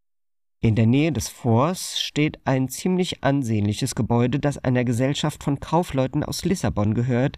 In 0.62 0.76
der 0.76 0.88
Nähe 0.88 1.12
des 1.12 1.28
Forts 1.28 2.00
steht 2.00 2.40
ein 2.46 2.70
ziemlich 2.70 3.24
ansehnliches 3.24 3.96
Gebäude, 3.96 4.40
das 4.40 4.58
einer 4.58 4.86
Gesellschaft 4.86 5.44
von 5.44 5.60
Kaufleuten 5.60 6.24
aus 6.24 6.46
Lissabon 6.46 6.94
gehört, 6.94 7.38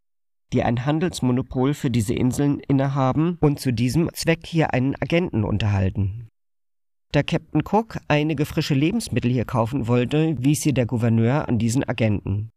die 0.54 0.64
ein 0.64 0.86
Handelsmonopol 0.86 1.74
für 1.74 1.90
diese 1.90 2.14
Inseln 2.14 2.60
innehaben 2.60 3.38
und 3.42 3.60
zu 3.60 3.74
diesem 3.74 4.14
Zweck 4.14 4.46
hier 4.46 4.74
einen 4.74 4.96
Agenten 5.02 5.44
unterhalten. 5.44 6.28
Da 7.12 7.24
Captain 7.24 7.64
Cook 7.66 7.98
einige 8.08 8.46
frische 8.46 8.76
Lebensmittel 8.76 9.32
hier 9.32 9.46
kaufen 9.46 9.88
wollte, 9.88 10.36
wies 10.38 10.62
sie 10.62 10.74
der 10.74 10.86
Gouverneur 10.86 11.48
an 11.48 11.58
diesen 11.58 11.84
Agenten. 11.88 12.52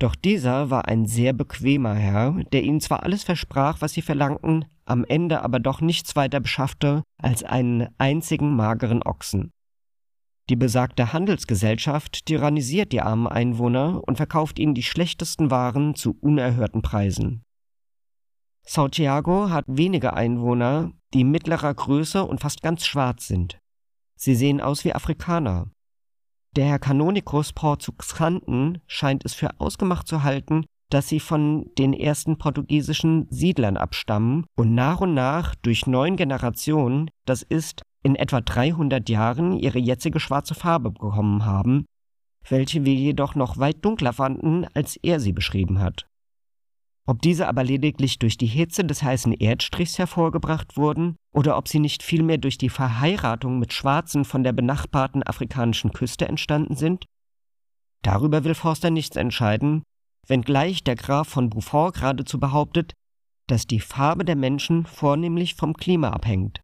Doch 0.00 0.14
dieser 0.14 0.70
war 0.70 0.88
ein 0.88 1.04
sehr 1.04 1.34
bequemer 1.34 1.94
Herr, 1.94 2.32
der 2.52 2.62
ihnen 2.62 2.80
zwar 2.80 3.02
alles 3.02 3.22
versprach, 3.22 3.82
was 3.82 3.92
sie 3.92 4.00
verlangten, 4.00 4.64
am 4.86 5.04
Ende 5.04 5.42
aber 5.42 5.60
doch 5.60 5.82
nichts 5.82 6.16
weiter 6.16 6.40
beschaffte 6.40 7.02
als 7.18 7.44
einen 7.44 7.88
einzigen 7.98 8.56
mageren 8.56 9.02
Ochsen. 9.02 9.50
Die 10.48 10.56
besagte 10.56 11.12
Handelsgesellschaft 11.12 12.24
tyrannisiert 12.24 12.92
die 12.92 13.02
armen 13.02 13.26
Einwohner 13.26 14.00
und 14.08 14.16
verkauft 14.16 14.58
ihnen 14.58 14.74
die 14.74 14.82
schlechtesten 14.82 15.50
Waren 15.50 15.94
zu 15.94 16.16
unerhörten 16.18 16.80
Preisen. 16.80 17.42
Santiago 18.66 19.50
hat 19.50 19.66
wenige 19.68 20.14
Einwohner, 20.14 20.92
die 21.12 21.24
mittlerer 21.24 21.74
Größe 21.74 22.24
und 22.24 22.40
fast 22.40 22.62
ganz 22.62 22.86
schwarz 22.86 23.26
sind. 23.28 23.60
Sie 24.16 24.34
sehen 24.34 24.62
aus 24.62 24.84
wie 24.86 24.94
Afrikaner. 24.94 25.70
Der 26.56 26.66
Herr 26.66 26.78
Kanonikus 26.80 27.52
Porzuxanten 27.52 28.78
scheint 28.88 29.24
es 29.24 29.34
für 29.34 29.60
ausgemacht 29.60 30.08
zu 30.08 30.24
halten, 30.24 30.64
dass 30.90 31.08
sie 31.08 31.20
von 31.20 31.70
den 31.78 31.92
ersten 31.92 32.38
portugiesischen 32.38 33.28
Siedlern 33.30 33.76
abstammen 33.76 34.44
und 34.56 34.74
nach 34.74 35.00
und 35.00 35.14
nach 35.14 35.54
durch 35.54 35.86
neun 35.86 36.16
Generationen, 36.16 37.08
das 37.24 37.42
ist 37.42 37.82
in 38.02 38.16
etwa 38.16 38.40
300 38.40 39.08
Jahren 39.08 39.52
ihre 39.52 39.78
jetzige 39.78 40.18
schwarze 40.18 40.56
Farbe 40.56 40.90
bekommen 40.90 41.44
haben, 41.44 41.86
welche 42.48 42.84
wir 42.84 42.94
jedoch 42.94 43.36
noch 43.36 43.58
weit 43.58 43.84
dunkler 43.84 44.12
fanden, 44.12 44.66
als 44.74 44.96
er 44.96 45.20
sie 45.20 45.32
beschrieben 45.32 45.78
hat. 45.78 46.08
Ob 47.06 47.22
diese 47.22 47.46
aber 47.46 47.62
lediglich 47.62 48.18
durch 48.18 48.36
die 48.36 48.46
Hitze 48.46 48.84
des 48.84 49.04
heißen 49.04 49.32
Erdstrichs 49.32 49.98
hervorgebracht 49.98 50.76
wurden 50.76 51.14
oder 51.32 51.56
ob 51.56 51.68
sie 51.68 51.78
nicht 51.78 52.02
vielmehr 52.02 52.38
durch 52.38 52.58
die 52.58 52.68
Verheiratung 52.68 53.58
mit 53.58 53.72
Schwarzen 53.72 54.24
von 54.24 54.42
der 54.42 54.52
benachbarten 54.52 55.22
afrikanischen 55.22 55.92
Küste 55.92 56.26
entstanden 56.26 56.76
sind? 56.76 57.04
Darüber 58.02 58.44
will 58.44 58.54
Forster 58.54 58.90
nichts 58.90 59.16
entscheiden, 59.16 59.82
wenngleich 60.26 60.84
der 60.84 60.96
Graf 60.96 61.28
von 61.28 61.50
Buffon 61.50 61.92
geradezu 61.92 62.40
behauptet, 62.40 62.92
dass 63.46 63.66
die 63.66 63.80
Farbe 63.80 64.24
der 64.24 64.36
Menschen 64.36 64.86
vornehmlich 64.86 65.54
vom 65.54 65.74
Klima 65.74 66.10
abhängt. 66.10 66.60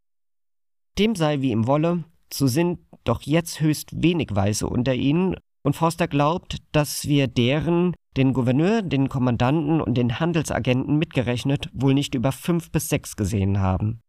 Dem 0.99 1.15
sei 1.15 1.41
wie 1.41 1.51
ihm 1.51 1.67
wolle, 1.67 2.05
so 2.33 2.47
sind 2.47 2.79
doch 3.05 3.23
jetzt 3.23 3.61
höchst 3.61 4.03
wenig 4.03 4.29
Weiße 4.35 4.67
unter 4.67 4.95
ihnen, 4.95 5.37
und 5.63 5.75
Forster 5.75 6.07
glaubt, 6.07 6.59
dass 6.71 7.07
wir 7.09 7.27
deren, 7.27 7.95
den 8.17 8.33
Gouverneur, 8.33 8.83
den 8.83 9.09
Kommandanten 9.09 9.81
und 9.81 9.95
den 9.95 10.21
Handelsagenten 10.21 10.97
mitgerechnet, 10.97 11.69
wohl 11.73 11.93
nicht 11.93 12.15
über 12.15 12.31
fünf 12.31 12.71
bis 12.71 12.89
sechs 12.89 13.17
gesehen 13.17 13.59
haben. 13.59 14.01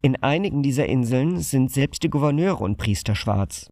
In 0.00 0.16
einigen 0.22 0.62
dieser 0.62 0.86
Inseln 0.86 1.38
sind 1.38 1.72
selbst 1.72 2.04
die 2.04 2.10
Gouverneure 2.10 2.62
und 2.62 2.76
Priester 2.76 3.16
schwarz. 3.16 3.68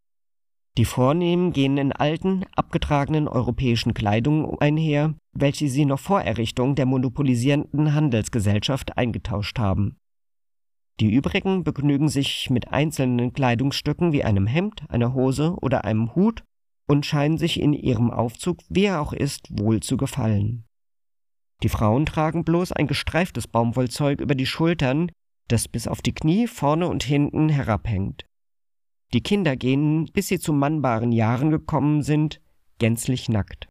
Die 0.76 0.84
Vornehmen 0.84 1.52
gehen 1.52 1.78
in 1.78 1.92
alten, 1.92 2.44
abgetragenen 2.54 3.28
europäischen 3.28 3.94
Kleidungen 3.94 4.58
einher, 4.58 5.14
welche 5.32 5.68
sie 5.68 5.84
noch 5.84 6.00
vor 6.00 6.20
Errichtung 6.20 6.74
der 6.74 6.84
monopolisierenden 6.84 7.94
Handelsgesellschaft 7.94 8.98
eingetauscht 8.98 9.58
haben. 9.58 9.96
Die 10.98 11.12
übrigen 11.12 11.62
begnügen 11.62 12.08
sich 12.08 12.50
mit 12.50 12.72
einzelnen 12.72 13.32
Kleidungsstücken 13.32 14.12
wie 14.12 14.24
einem 14.24 14.46
Hemd, 14.46 14.82
einer 14.88 15.14
Hose 15.14 15.54
oder 15.62 15.84
einem 15.84 16.14
Hut 16.14 16.42
und 16.88 17.06
scheinen 17.06 17.38
sich 17.38 17.60
in 17.60 17.72
ihrem 17.72 18.10
Aufzug, 18.10 18.58
wie 18.68 18.86
er 18.86 19.00
auch 19.00 19.12
ist, 19.12 19.48
wohl 19.50 19.80
zu 19.80 19.96
gefallen. 19.96 20.64
Die 21.62 21.68
Frauen 21.68 22.04
tragen 22.04 22.44
bloß 22.44 22.72
ein 22.72 22.86
gestreiftes 22.86 23.46
Baumwollzeug 23.46 24.20
über 24.20 24.34
die 24.34 24.46
Schultern, 24.46 25.10
das 25.48 25.68
bis 25.68 25.86
auf 25.86 26.02
die 26.02 26.14
Knie 26.14 26.46
vorne 26.46 26.88
und 26.88 27.02
hinten 27.02 27.48
herabhängt. 27.48 28.24
Die 29.12 29.22
Kinder 29.22 29.56
gehen, 29.56 30.10
bis 30.12 30.28
sie 30.28 30.38
zu 30.38 30.52
mannbaren 30.52 31.12
Jahren 31.12 31.50
gekommen 31.50 32.02
sind, 32.02 32.40
gänzlich 32.78 33.28
nackt. 33.28 33.68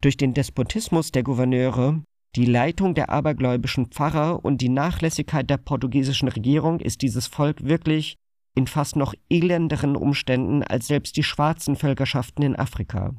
Durch 0.00 0.16
den 0.16 0.32
Despotismus 0.32 1.10
der 1.10 1.24
Gouverneure, 1.24 2.02
die 2.36 2.44
Leitung 2.44 2.94
der 2.94 3.10
abergläubischen 3.10 3.86
Pfarrer 3.86 4.44
und 4.44 4.60
die 4.60 4.68
Nachlässigkeit 4.68 5.50
der 5.50 5.56
portugiesischen 5.56 6.28
Regierung 6.28 6.78
ist 6.80 7.02
dieses 7.02 7.26
Volk 7.26 7.64
wirklich 7.64 8.16
in 8.54 8.66
fast 8.66 8.96
noch 8.96 9.14
elenderen 9.28 9.96
Umständen 9.96 10.62
als 10.62 10.86
selbst 10.86 11.16
die 11.16 11.22
schwarzen 11.22 11.76
Völkerschaften 11.76 12.44
in 12.44 12.56
Afrika. 12.56 13.14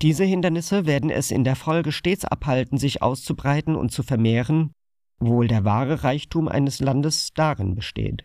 Diese 0.00 0.24
Hindernisse 0.24 0.86
werden 0.86 1.10
es 1.10 1.30
in 1.30 1.44
der 1.44 1.56
Folge 1.56 1.92
stets 1.92 2.24
abhalten, 2.24 2.78
sich 2.78 3.02
auszubreiten 3.02 3.74
und 3.74 3.90
zu 3.90 4.02
vermehren, 4.02 4.70
wohl 5.20 5.48
der 5.48 5.64
wahre 5.64 6.04
Reichtum 6.04 6.48
eines 6.48 6.80
Landes 6.80 7.30
darin 7.34 7.74
besteht. 7.74 8.24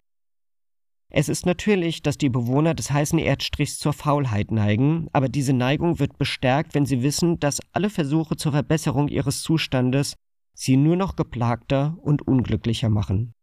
Es 1.16 1.30
ist 1.30 1.46
natürlich, 1.46 2.02
dass 2.02 2.18
die 2.18 2.30
Bewohner 2.30 2.74
des 2.74 2.90
heißen 2.90 3.20
Erdstrichs 3.20 3.78
zur 3.78 3.94
Faulheit 3.94 4.52
neigen, 4.52 5.08
aber 5.14 5.30
diese 5.30 5.54
Neigung 5.54 6.00
wird 6.00 6.18
bestärkt, 6.18 6.74
wenn 6.74 6.88
sie 6.88 7.04
wissen, 7.04 7.40
dass 7.40 7.62
alle 7.72 7.92
Versuche 7.92 8.36
zur 8.36 8.52
Verbesserung 8.52 9.10
ihres 9.10 9.44
Zustandes 9.44 10.16
sie 10.56 10.76
nur 10.76 10.96
noch 10.96 11.16
geplagter 11.16 11.98
und 12.02 12.28
unglücklicher 12.28 12.90
machen. 12.90 13.34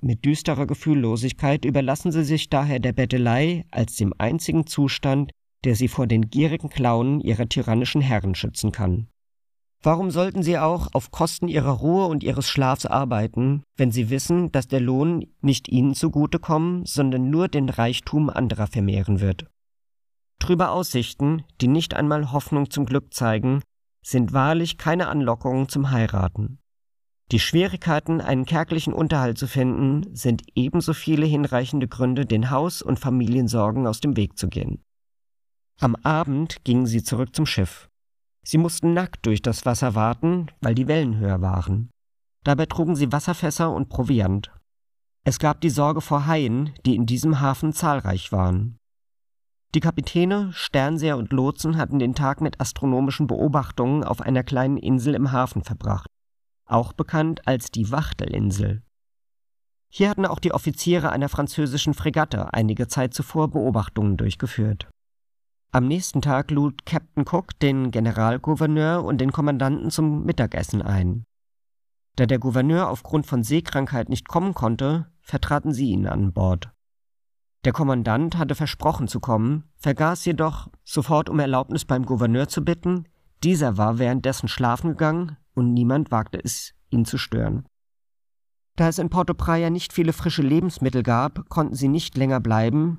Mit 0.00 0.24
düsterer 0.24 0.66
Gefühllosigkeit 0.66 1.64
überlassen 1.64 2.10
sie 2.10 2.24
sich 2.24 2.50
daher 2.50 2.80
der 2.80 2.92
Bettelei 2.92 3.64
als 3.70 3.94
dem 3.94 4.12
einzigen 4.18 4.66
Zustand, 4.66 5.30
der 5.62 5.76
sie 5.76 5.86
vor 5.86 6.08
den 6.08 6.30
gierigen 6.30 6.68
Klauen 6.68 7.20
ihrer 7.20 7.48
tyrannischen 7.48 8.00
Herren 8.00 8.34
schützen 8.34 8.72
kann. 8.72 9.06
Warum 9.84 10.12
sollten 10.12 10.44
sie 10.44 10.58
auch 10.58 10.88
auf 10.92 11.10
Kosten 11.10 11.48
ihrer 11.48 11.72
Ruhe 11.72 12.06
und 12.06 12.22
ihres 12.22 12.48
Schlafs 12.48 12.86
arbeiten, 12.86 13.64
wenn 13.76 13.90
sie 13.90 14.10
wissen, 14.10 14.52
dass 14.52 14.68
der 14.68 14.80
Lohn 14.80 15.26
nicht 15.40 15.68
ihnen 15.68 15.94
zugutekommen, 15.94 16.86
sondern 16.86 17.30
nur 17.30 17.48
den 17.48 17.68
Reichtum 17.68 18.30
anderer 18.30 18.68
vermehren 18.68 19.20
wird? 19.20 19.46
Trübe 20.38 20.68
Aussichten, 20.68 21.44
die 21.60 21.68
nicht 21.68 21.94
einmal 21.94 22.30
Hoffnung 22.30 22.70
zum 22.70 22.86
Glück 22.86 23.12
zeigen, 23.12 23.62
sind 24.04 24.32
wahrlich 24.32 24.78
keine 24.78 25.08
Anlockungen 25.08 25.68
zum 25.68 25.90
Heiraten. 25.90 26.58
Die 27.32 27.40
Schwierigkeiten, 27.40 28.20
einen 28.20 28.44
kärglichen 28.44 28.92
Unterhalt 28.92 29.38
zu 29.38 29.46
finden, 29.46 30.14
sind 30.14 30.42
ebenso 30.54 30.92
viele 30.92 31.26
hinreichende 31.26 31.88
Gründe, 31.88 32.26
den 32.26 32.50
Haus- 32.50 32.82
und 32.82 33.00
Familiensorgen 33.00 33.86
aus 33.86 34.00
dem 34.00 34.16
Weg 34.16 34.36
zu 34.38 34.48
gehen. 34.48 34.82
Am 35.80 35.96
Abend 35.96 36.62
gingen 36.64 36.86
sie 36.86 37.02
zurück 37.02 37.34
zum 37.34 37.46
Schiff. 37.46 37.88
Sie 38.44 38.58
mussten 38.58 38.92
nackt 38.92 39.24
durch 39.26 39.40
das 39.40 39.64
Wasser 39.64 39.94
warten, 39.94 40.48
weil 40.60 40.74
die 40.74 40.88
Wellen 40.88 41.16
höher 41.18 41.40
waren. 41.40 41.90
Dabei 42.44 42.66
trugen 42.66 42.96
sie 42.96 43.12
Wasserfässer 43.12 43.72
und 43.72 43.88
Proviant. 43.88 44.50
Es 45.24 45.38
gab 45.38 45.60
die 45.60 45.70
Sorge 45.70 46.00
vor 46.00 46.26
Haien, 46.26 46.72
die 46.84 46.96
in 46.96 47.06
diesem 47.06 47.40
Hafen 47.40 47.72
zahlreich 47.72 48.32
waren. 48.32 48.78
Die 49.74 49.80
Kapitäne, 49.80 50.52
Sternseher 50.52 51.16
und 51.16 51.32
Lotsen 51.32 51.76
hatten 51.76 51.98
den 51.98 52.14
Tag 52.14 52.40
mit 52.40 52.60
astronomischen 52.60 53.26
Beobachtungen 53.26 54.04
auf 54.04 54.20
einer 54.20 54.42
kleinen 54.42 54.76
Insel 54.76 55.14
im 55.14 55.32
Hafen 55.32 55.62
verbracht, 55.62 56.08
auch 56.66 56.92
bekannt 56.92 57.46
als 57.46 57.70
die 57.70 57.90
Wachtelinsel. 57.90 58.82
Hier 59.88 60.10
hatten 60.10 60.26
auch 60.26 60.40
die 60.40 60.52
Offiziere 60.52 61.10
einer 61.10 61.28
französischen 61.28 61.94
Fregatte 61.94 62.52
einige 62.52 62.88
Zeit 62.88 63.14
zuvor 63.14 63.50
Beobachtungen 63.50 64.16
durchgeführt. 64.16 64.88
Am 65.74 65.88
nächsten 65.88 66.20
Tag 66.20 66.50
lud 66.50 66.84
Captain 66.84 67.24
Cook 67.26 67.58
den 67.60 67.90
Generalgouverneur 67.90 69.02
und 69.02 69.22
den 69.22 69.32
Kommandanten 69.32 69.90
zum 69.90 70.22
Mittagessen 70.22 70.82
ein. 70.82 71.24
Da 72.14 72.26
der 72.26 72.38
Gouverneur 72.38 72.90
aufgrund 72.90 73.24
von 73.24 73.42
Seekrankheit 73.42 74.10
nicht 74.10 74.28
kommen 74.28 74.52
konnte, 74.52 75.10
vertraten 75.22 75.72
sie 75.72 75.88
ihn 75.88 76.06
an 76.06 76.34
Bord. 76.34 76.70
Der 77.64 77.72
Kommandant 77.72 78.36
hatte 78.36 78.54
versprochen 78.54 79.08
zu 79.08 79.18
kommen, 79.18 79.64
vergaß 79.78 80.26
jedoch, 80.26 80.68
sofort 80.84 81.30
um 81.30 81.38
Erlaubnis 81.38 81.86
beim 81.86 82.04
Gouverneur 82.04 82.48
zu 82.48 82.62
bitten, 82.62 83.08
dieser 83.42 83.78
war 83.78 83.98
währenddessen 83.98 84.48
schlafen 84.48 84.90
gegangen 84.90 85.38
und 85.54 85.72
niemand 85.72 86.10
wagte 86.10 86.38
es, 86.44 86.74
ihn 86.90 87.06
zu 87.06 87.16
stören. 87.16 87.64
Da 88.76 88.88
es 88.88 88.98
in 88.98 89.08
Porto 89.08 89.32
Praya 89.32 89.70
nicht 89.70 89.94
viele 89.94 90.12
frische 90.12 90.42
Lebensmittel 90.42 91.02
gab, 91.02 91.48
konnten 91.48 91.74
sie 91.74 91.88
nicht 91.88 92.14
länger 92.18 92.40
bleiben 92.40 92.98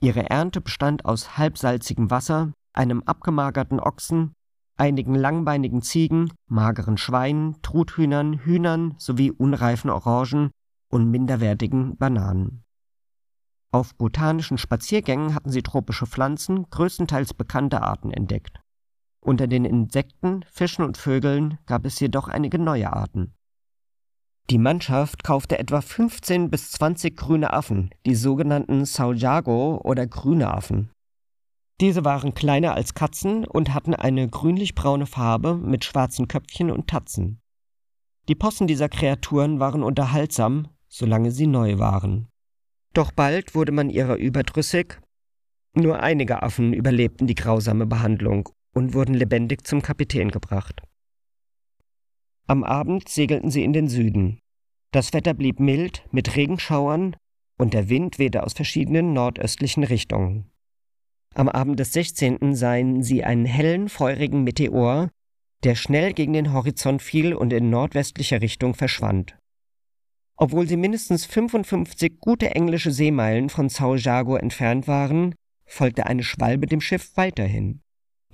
Ihre 0.00 0.28
Ernte 0.30 0.60
bestand 0.60 1.04
aus 1.04 1.38
halbsalzigem 1.38 2.10
Wasser, 2.10 2.52
einem 2.72 3.02
abgemagerten 3.02 3.80
Ochsen, 3.80 4.34
einigen 4.76 5.14
langbeinigen 5.14 5.82
Ziegen, 5.82 6.32
mageren 6.46 6.96
Schweinen, 6.96 7.60
Truthühnern, 7.62 8.38
Hühnern 8.38 8.94
sowie 8.98 9.30
unreifen 9.30 9.90
Orangen 9.90 10.50
und 10.88 11.10
minderwertigen 11.10 11.96
Bananen. 11.96 12.64
Auf 13.72 13.94
botanischen 13.96 14.58
Spaziergängen 14.58 15.34
hatten 15.34 15.50
sie 15.50 15.62
tropische 15.62 16.06
Pflanzen, 16.06 16.68
größtenteils 16.70 17.34
bekannte 17.34 17.82
Arten 17.82 18.12
entdeckt. 18.12 18.60
Unter 19.20 19.46
den 19.46 19.64
Insekten, 19.64 20.44
Fischen 20.52 20.84
und 20.84 20.96
Vögeln 20.96 21.58
gab 21.66 21.84
es 21.86 21.98
jedoch 21.98 22.28
einige 22.28 22.58
neue 22.58 22.92
Arten. 22.92 23.34
Die 24.50 24.58
Mannschaft 24.58 25.24
kaufte 25.24 25.58
etwa 25.58 25.80
15 25.80 26.50
bis 26.50 26.70
20 26.72 27.16
grüne 27.16 27.52
Affen, 27.54 27.90
die 28.04 28.14
sogenannten 28.14 28.84
Saujago 28.84 29.80
oder 29.82 30.06
grüne 30.06 30.52
Affen. 30.52 30.90
Diese 31.80 32.04
waren 32.04 32.34
kleiner 32.34 32.74
als 32.74 32.94
Katzen 32.94 33.46
und 33.46 33.72
hatten 33.72 33.94
eine 33.94 34.28
grünlich-braune 34.28 35.06
Farbe 35.06 35.56
mit 35.56 35.84
schwarzen 35.84 36.28
Köpfchen 36.28 36.70
und 36.70 36.88
Tatzen. 36.88 37.40
Die 38.28 38.34
Possen 38.34 38.66
dieser 38.66 38.88
Kreaturen 38.88 39.60
waren 39.60 39.82
unterhaltsam, 39.82 40.68
solange 40.88 41.30
sie 41.30 41.46
neu 41.46 41.78
waren. 41.78 42.28
Doch 42.92 43.12
bald 43.12 43.54
wurde 43.54 43.72
man 43.72 43.90
ihrer 43.90 44.16
überdrüssig. 44.16 45.00
Nur 45.74 46.00
einige 46.00 46.42
Affen 46.42 46.72
überlebten 46.74 47.26
die 47.26 47.34
grausame 47.34 47.86
Behandlung 47.86 48.50
und 48.72 48.94
wurden 48.94 49.14
lebendig 49.14 49.66
zum 49.66 49.82
Kapitän 49.82 50.30
gebracht. 50.30 50.82
Am 52.46 52.62
Abend 52.62 53.08
segelten 53.08 53.50
sie 53.50 53.64
in 53.64 53.72
den 53.72 53.88
Süden. 53.88 54.38
Das 54.90 55.14
Wetter 55.14 55.32
blieb 55.32 55.60
mild 55.60 56.04
mit 56.12 56.36
Regenschauern 56.36 57.16
und 57.56 57.72
der 57.72 57.88
Wind 57.88 58.18
wehte 58.18 58.42
aus 58.42 58.52
verschiedenen 58.52 59.14
nordöstlichen 59.14 59.82
Richtungen. 59.82 60.50
Am 61.34 61.48
Abend 61.48 61.80
des 61.80 61.92
16. 61.94 62.54
sahen 62.54 63.02
sie 63.02 63.24
einen 63.24 63.46
hellen, 63.46 63.88
feurigen 63.88 64.44
Meteor, 64.44 65.10
der 65.64 65.74
schnell 65.74 66.12
gegen 66.12 66.34
den 66.34 66.52
Horizont 66.52 67.00
fiel 67.00 67.34
und 67.34 67.52
in 67.52 67.70
nordwestlicher 67.70 68.42
Richtung 68.42 68.74
verschwand. 68.74 69.36
Obwohl 70.36 70.68
sie 70.68 70.76
mindestens 70.76 71.24
55 71.24 72.20
gute 72.20 72.54
englische 72.54 72.90
Seemeilen 72.90 73.48
von 73.48 73.70
Sao 73.70 73.94
Jago 73.94 74.36
entfernt 74.36 74.86
waren, 74.86 75.34
folgte 75.64 76.06
eine 76.06 76.22
Schwalbe 76.22 76.66
dem 76.66 76.82
Schiff 76.82 77.16
weiterhin. 77.16 77.80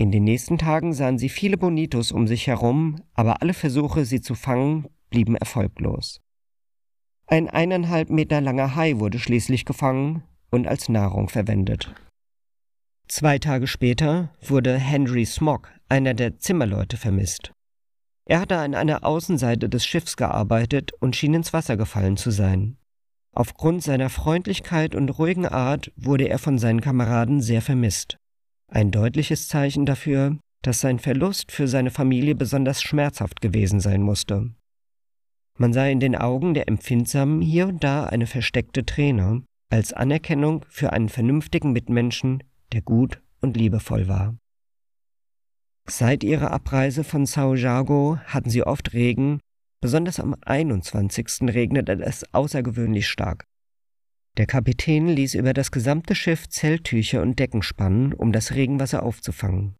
In 0.00 0.10
den 0.10 0.24
nächsten 0.24 0.56
Tagen 0.56 0.94
sahen 0.94 1.18
sie 1.18 1.28
viele 1.28 1.58
Bonitos 1.58 2.10
um 2.10 2.26
sich 2.26 2.46
herum, 2.46 3.02
aber 3.12 3.42
alle 3.42 3.52
Versuche, 3.52 4.06
sie 4.06 4.22
zu 4.22 4.34
fangen, 4.34 4.86
blieben 5.10 5.36
erfolglos. 5.36 6.22
Ein 7.26 7.50
eineinhalb 7.50 8.08
Meter 8.08 8.40
langer 8.40 8.76
Hai 8.76 8.98
wurde 8.98 9.18
schließlich 9.18 9.66
gefangen 9.66 10.22
und 10.50 10.66
als 10.66 10.88
Nahrung 10.88 11.28
verwendet. 11.28 11.94
Zwei 13.08 13.38
Tage 13.38 13.66
später 13.66 14.30
wurde 14.40 14.78
Henry 14.78 15.26
Smog, 15.26 15.70
einer 15.90 16.14
der 16.14 16.38
Zimmerleute, 16.38 16.96
vermisst. 16.96 17.52
Er 18.24 18.40
hatte 18.40 18.56
an 18.56 18.74
einer 18.74 19.04
Außenseite 19.04 19.68
des 19.68 19.84
Schiffs 19.84 20.16
gearbeitet 20.16 20.92
und 21.00 21.14
schien 21.14 21.34
ins 21.34 21.52
Wasser 21.52 21.76
gefallen 21.76 22.16
zu 22.16 22.30
sein. 22.30 22.78
Aufgrund 23.32 23.82
seiner 23.82 24.08
Freundlichkeit 24.08 24.94
und 24.94 25.10
ruhigen 25.18 25.44
Art 25.44 25.92
wurde 25.94 26.26
er 26.26 26.38
von 26.38 26.56
seinen 26.56 26.80
Kameraden 26.80 27.42
sehr 27.42 27.60
vermisst. 27.60 28.16
Ein 28.72 28.92
deutliches 28.92 29.48
Zeichen 29.48 29.84
dafür, 29.84 30.38
dass 30.62 30.80
sein 30.80 31.00
Verlust 31.00 31.50
für 31.50 31.66
seine 31.66 31.90
Familie 31.90 32.36
besonders 32.36 32.80
schmerzhaft 32.82 33.40
gewesen 33.40 33.80
sein 33.80 34.00
musste. 34.00 34.54
Man 35.58 35.72
sah 35.72 35.86
in 35.86 35.98
den 35.98 36.14
Augen 36.14 36.54
der 36.54 36.68
Empfindsamen 36.68 37.42
hier 37.42 37.66
und 37.66 37.82
da 37.82 38.04
eine 38.04 38.28
versteckte 38.28 38.86
Träne, 38.86 39.42
als 39.70 39.92
Anerkennung 39.92 40.64
für 40.68 40.92
einen 40.92 41.08
vernünftigen 41.08 41.72
Mitmenschen, 41.72 42.44
der 42.72 42.82
gut 42.82 43.20
und 43.40 43.56
liebevoll 43.56 44.06
war. 44.06 44.36
Seit 45.88 46.22
ihrer 46.22 46.52
Abreise 46.52 47.02
von 47.02 47.26
Sao 47.26 47.54
Jago 47.56 48.18
hatten 48.24 48.50
sie 48.50 48.62
oft 48.62 48.92
Regen, 48.92 49.40
besonders 49.80 50.20
am 50.20 50.36
21. 50.42 51.42
regnete 51.52 52.00
es 52.00 52.24
außergewöhnlich 52.32 53.08
stark. 53.08 53.49
Der 54.40 54.46
Kapitän 54.46 55.06
ließ 55.06 55.34
über 55.34 55.52
das 55.52 55.70
gesamte 55.70 56.14
Schiff 56.14 56.48
Zelttücher 56.48 57.20
und 57.20 57.38
Decken 57.38 57.60
spannen, 57.60 58.14
um 58.14 58.32
das 58.32 58.54
Regenwasser 58.54 59.02
aufzufangen. 59.02 59.74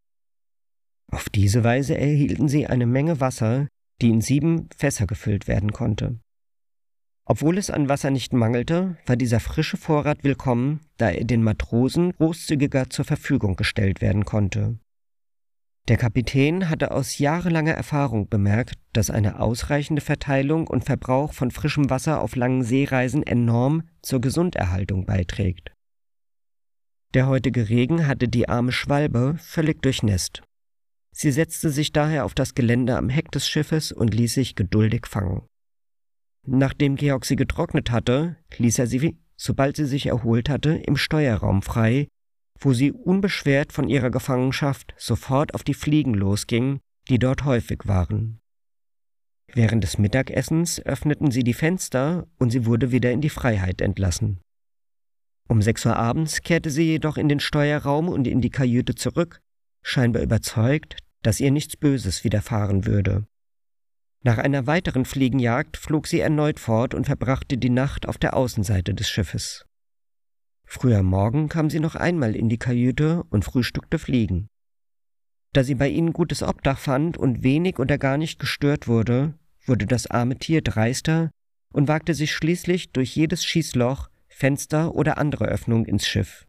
Auf 1.11 1.29
diese 1.29 1.63
Weise 1.63 1.97
erhielten 1.97 2.47
sie 2.47 2.67
eine 2.67 2.85
Menge 2.85 3.19
Wasser, 3.19 3.67
die 4.03 4.11
in 4.11 4.21
sieben 4.21 4.69
Fässer 4.77 5.07
gefüllt 5.07 5.47
werden 5.47 5.71
konnte. 5.71 6.19
Obwohl 7.25 7.57
es 7.57 7.71
an 7.71 7.89
Wasser 7.89 8.11
nicht 8.11 8.33
mangelte, 8.33 8.97
war 9.07 9.15
dieser 9.15 9.39
frische 9.39 9.77
Vorrat 9.77 10.23
willkommen, 10.23 10.81
da 10.97 11.09
er 11.09 11.25
den 11.25 11.41
Matrosen 11.41 12.11
großzügiger 12.11 12.91
zur 12.91 13.05
Verfügung 13.05 13.55
gestellt 13.55 13.99
werden 13.99 14.25
konnte. 14.25 14.77
Der 15.87 15.97
Kapitän 15.97 16.69
hatte 16.69 16.91
aus 16.91 17.17
jahrelanger 17.17 17.73
Erfahrung 17.73 18.29
bemerkt, 18.29 18.75
dass 18.93 19.09
eine 19.09 19.39
ausreichende 19.39 20.01
Verteilung 20.01 20.67
und 20.67 20.85
Verbrauch 20.85 21.33
von 21.33 21.51
frischem 21.51 21.89
Wasser 21.89 22.21
auf 22.21 22.35
langen 22.35 22.63
Seereisen 22.63 23.23
enorm 23.23 23.83
zur 24.01 24.21
Gesunderhaltung 24.21 25.05
beiträgt. 25.05 25.71
Der 27.13 27.27
heutige 27.27 27.67
Regen 27.67 28.07
hatte 28.07 28.29
die 28.29 28.47
arme 28.47 28.71
Schwalbe 28.71 29.35
völlig 29.39 29.81
durchnässt. 29.81 30.43
Sie 31.13 31.31
setzte 31.31 31.69
sich 31.69 31.91
daher 31.91 32.23
auf 32.23 32.33
das 32.33 32.55
Gelände 32.55 32.95
am 32.95 33.09
Heck 33.09 33.31
des 33.31 33.49
Schiffes 33.49 33.91
und 33.91 34.13
ließ 34.13 34.33
sich 34.33 34.55
geduldig 34.55 35.07
fangen. 35.07 35.45
Nachdem 36.47 36.95
Georg 36.95 37.25
sie 37.25 37.35
getrocknet 37.35 37.91
hatte, 37.91 38.37
ließ 38.57 38.79
er 38.79 38.87
sie, 38.87 39.17
sobald 39.35 39.75
sie 39.75 39.85
sich 39.85 40.05
erholt 40.05 40.47
hatte, 40.47 40.75
im 40.75 40.95
Steuerraum 40.95 41.61
frei, 41.61 42.07
wo 42.61 42.73
sie 42.73 42.91
unbeschwert 42.91 43.73
von 43.73 43.89
ihrer 43.89 44.11
Gefangenschaft 44.11 44.93
sofort 44.97 45.55
auf 45.55 45.63
die 45.63 45.73
Fliegen 45.73 46.13
losging, 46.13 46.79
die 47.09 47.19
dort 47.19 47.43
häufig 47.43 47.81
waren. 47.85 48.39
Während 49.53 49.83
des 49.83 49.97
Mittagessens 49.97 50.79
öffneten 50.85 51.31
sie 51.31 51.43
die 51.43 51.53
Fenster 51.53 52.27
und 52.37 52.51
sie 52.51 52.65
wurde 52.65 52.91
wieder 52.91 53.11
in 53.11 53.19
die 53.19 53.29
Freiheit 53.29 53.81
entlassen. 53.81 54.39
Um 55.49 55.61
sechs 55.61 55.85
Uhr 55.85 55.97
abends 55.97 56.41
kehrte 56.41 56.69
sie 56.69 56.83
jedoch 56.83 57.17
in 57.17 57.27
den 57.27 57.41
Steuerraum 57.41 58.07
und 58.07 58.27
in 58.27 58.39
die 58.39 58.51
Kajüte 58.51 58.95
zurück, 58.95 59.41
scheinbar 59.81 60.21
überzeugt, 60.21 60.97
dass 61.23 61.41
ihr 61.41 61.51
nichts 61.51 61.75
Böses 61.75 62.23
widerfahren 62.23 62.85
würde. 62.85 63.25
Nach 64.23 64.37
einer 64.37 64.67
weiteren 64.67 65.03
Fliegenjagd 65.03 65.77
flog 65.77 66.07
sie 66.07 66.19
erneut 66.19 66.59
fort 66.59 66.93
und 66.93 67.05
verbrachte 67.05 67.57
die 67.57 67.71
Nacht 67.71 68.07
auf 68.07 68.17
der 68.17 68.35
Außenseite 68.37 68.93
des 68.93 69.09
Schiffes. 69.09 69.65
Früh 70.73 70.95
am 70.95 71.07
Morgen 71.07 71.49
kam 71.49 71.69
sie 71.69 71.81
noch 71.81 71.95
einmal 71.95 72.33
in 72.33 72.47
die 72.47 72.57
Kajüte 72.57 73.25
und 73.29 73.43
frühstückte 73.43 73.99
Fliegen. 73.99 74.47
Da 75.51 75.65
sie 75.65 75.75
bei 75.75 75.89
ihnen 75.89 76.13
gutes 76.13 76.41
Obdach 76.43 76.79
fand 76.79 77.17
und 77.17 77.43
wenig 77.43 77.77
oder 77.77 77.97
gar 77.97 78.17
nicht 78.17 78.39
gestört 78.39 78.87
wurde, 78.87 79.33
wurde 79.65 79.85
das 79.85 80.07
arme 80.07 80.37
Tier 80.37 80.61
dreister 80.61 81.29
und 81.73 81.89
wagte 81.89 82.13
sich 82.13 82.31
schließlich 82.31 82.93
durch 82.93 83.13
jedes 83.17 83.43
Schießloch, 83.43 84.09
Fenster 84.29 84.95
oder 84.95 85.17
andere 85.17 85.43
Öffnung 85.43 85.85
ins 85.85 86.07
Schiff. 86.07 86.47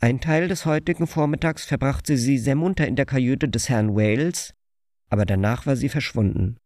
Ein 0.00 0.20
Teil 0.20 0.46
des 0.46 0.66
heutigen 0.66 1.06
Vormittags 1.06 1.64
verbrachte 1.64 2.18
sie 2.18 2.36
sehr 2.36 2.56
munter 2.56 2.86
in 2.86 2.94
der 2.94 3.06
Kajüte 3.06 3.48
des 3.48 3.70
Herrn 3.70 3.96
Wales, 3.96 4.52
aber 5.08 5.24
danach 5.24 5.64
war 5.64 5.76
sie 5.76 5.88
verschwunden. 5.88 6.58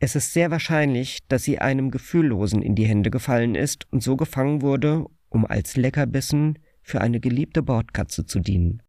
Es 0.00 0.16
ist 0.16 0.32
sehr 0.32 0.50
wahrscheinlich, 0.50 1.18
dass 1.28 1.44
sie 1.44 1.58
einem 1.58 1.90
Gefühllosen 1.90 2.62
in 2.62 2.74
die 2.74 2.86
Hände 2.86 3.10
gefallen 3.10 3.54
ist 3.54 3.86
und 3.92 4.02
so 4.02 4.16
gefangen 4.16 4.62
wurde, 4.62 5.04
um 5.32 5.46
als 5.46 5.76
Leckerbissen 5.76 6.58
für 6.82 7.00
eine 7.00 7.20
geliebte 7.20 7.62
Bordkatze 7.62 8.26
zu 8.26 8.40
dienen. 8.40 8.82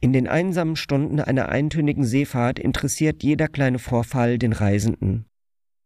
In 0.00 0.12
den 0.12 0.26
einsamen 0.26 0.76
Stunden 0.76 1.20
einer 1.20 1.48
eintönigen 1.48 2.04
Seefahrt 2.04 2.58
interessiert 2.58 3.22
jeder 3.22 3.48
kleine 3.48 3.78
Vorfall 3.78 4.38
den 4.38 4.52
Reisenden. 4.52 5.26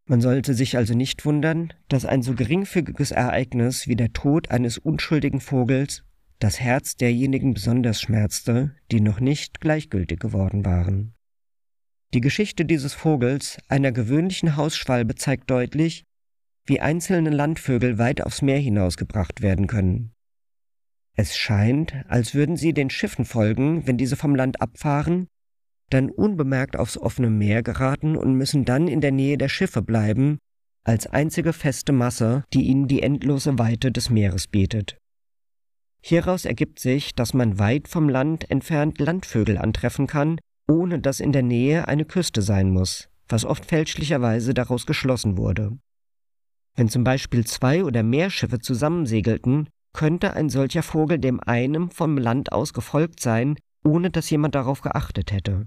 Man 0.07 0.21
sollte 0.21 0.55
sich 0.55 0.77
also 0.77 0.95
nicht 0.95 1.25
wundern, 1.25 1.73
dass 1.89 2.07
ein 2.07 2.23
so 2.23 2.35
geringfügiges 2.35 3.11
Ereignis 3.11 3.89
wie 3.89 3.97
der 3.97 4.13
Tod 4.13 4.51
eines 4.51 4.79
unschuldigen 4.79 5.41
Vogels 5.41 6.03
das 6.39 6.61
Herz 6.61 6.97
derjenigen 6.97 7.55
besonders 7.55 8.01
schmerzte, 8.01 8.75
die 8.93 9.01
noch 9.01 9.21
nicht 9.21 9.61
gleichgültig 9.61 10.21
geworden 10.21 10.65
waren. 10.65 11.15
Die 12.15 12.21
Geschichte 12.21 12.65
dieses 12.65 12.95
Vogels, 12.95 13.59
einer 13.69 13.91
gewöhnlichen 13.91 14.57
Hausschwalbe, 14.57 15.15
zeigt 15.15 15.51
deutlich, 15.51 16.05
wie 16.67 16.81
einzelne 16.81 17.31
Landvögel 17.31 17.99
weit 17.99 18.23
aufs 18.23 18.43
Meer 18.43 18.59
hinausgebracht 18.59 19.43
werden 19.43 19.67
können. 19.67 20.13
Es 21.15 21.37
scheint, 21.37 21.95
als 22.09 22.35
würden 22.35 22.57
sie 22.57 22.75
den 22.75 22.91
Schiffen 22.91 23.25
folgen, 23.25 23.87
wenn 23.87 23.97
diese 23.97 24.17
vom 24.17 24.35
Land 24.35 24.61
abfahren, 24.61 25.29
dann 25.89 26.11
unbemerkt 26.11 26.77
aufs 26.77 26.99
offene 26.99 27.31
Meer 27.31 27.63
geraten 27.63 28.17
und 28.17 28.35
müssen 28.35 28.65
dann 28.65 28.89
in 28.89 29.01
der 29.01 29.13
Nähe 29.13 29.39
der 29.39 29.49
Schiffe 29.49 29.83
bleiben, 29.83 30.39
als 30.85 31.07
einzige 31.07 31.53
feste 31.53 31.93
Masse, 31.93 32.45
die 32.53 32.63
ihnen 32.63 32.87
die 32.87 33.03
endlose 33.03 33.59
Weite 33.59 33.91
des 33.91 34.11
Meeres 34.11 34.47
bietet. 34.47 34.99
Hieraus 36.03 36.45
ergibt 36.45 36.79
sich, 36.79 37.15
dass 37.15 37.35
man 37.35 37.59
weit 37.59 37.89
vom 37.89 38.09
Land 38.09 38.51
entfernt 38.51 39.01
Landvögel 39.01 39.59
antreffen 39.59 40.07
kann, 40.07 40.39
ohne 40.69 41.01
dass 41.01 41.21
in 41.21 41.33
der 41.33 41.43
Nähe 41.43 41.89
eine 41.89 42.05
Küste 42.05 42.43
sein 42.43 42.71
muss, 42.71 43.09
was 43.29 43.45
oft 43.45 43.65
fälschlicherweise 43.65 44.55
daraus 44.55 44.87
geschlossen 44.87 45.37
wurde. 45.37 45.79
Wenn 46.77 46.89
zum 46.91 47.05
Beispiel 47.05 47.47
zwei 47.47 47.85
oder 47.85 48.03
mehr 48.03 48.31
Schiffe 48.31 48.61
zusammensegelten, 48.61 49.69
könnte 49.95 50.35
ein 50.35 50.51
solcher 50.51 50.83
Vogel 50.83 51.19
dem 51.19 51.41
einen 51.41 51.91
vom 51.91 52.19
Land 52.19 52.53
aus 52.53 52.75
gefolgt 52.75 53.21
sein, 53.21 53.57
ohne 53.83 54.11
dass 54.11 54.29
jemand 54.29 54.55
darauf 54.55 54.83
geachtet 54.83 55.33
hätte. 55.33 55.67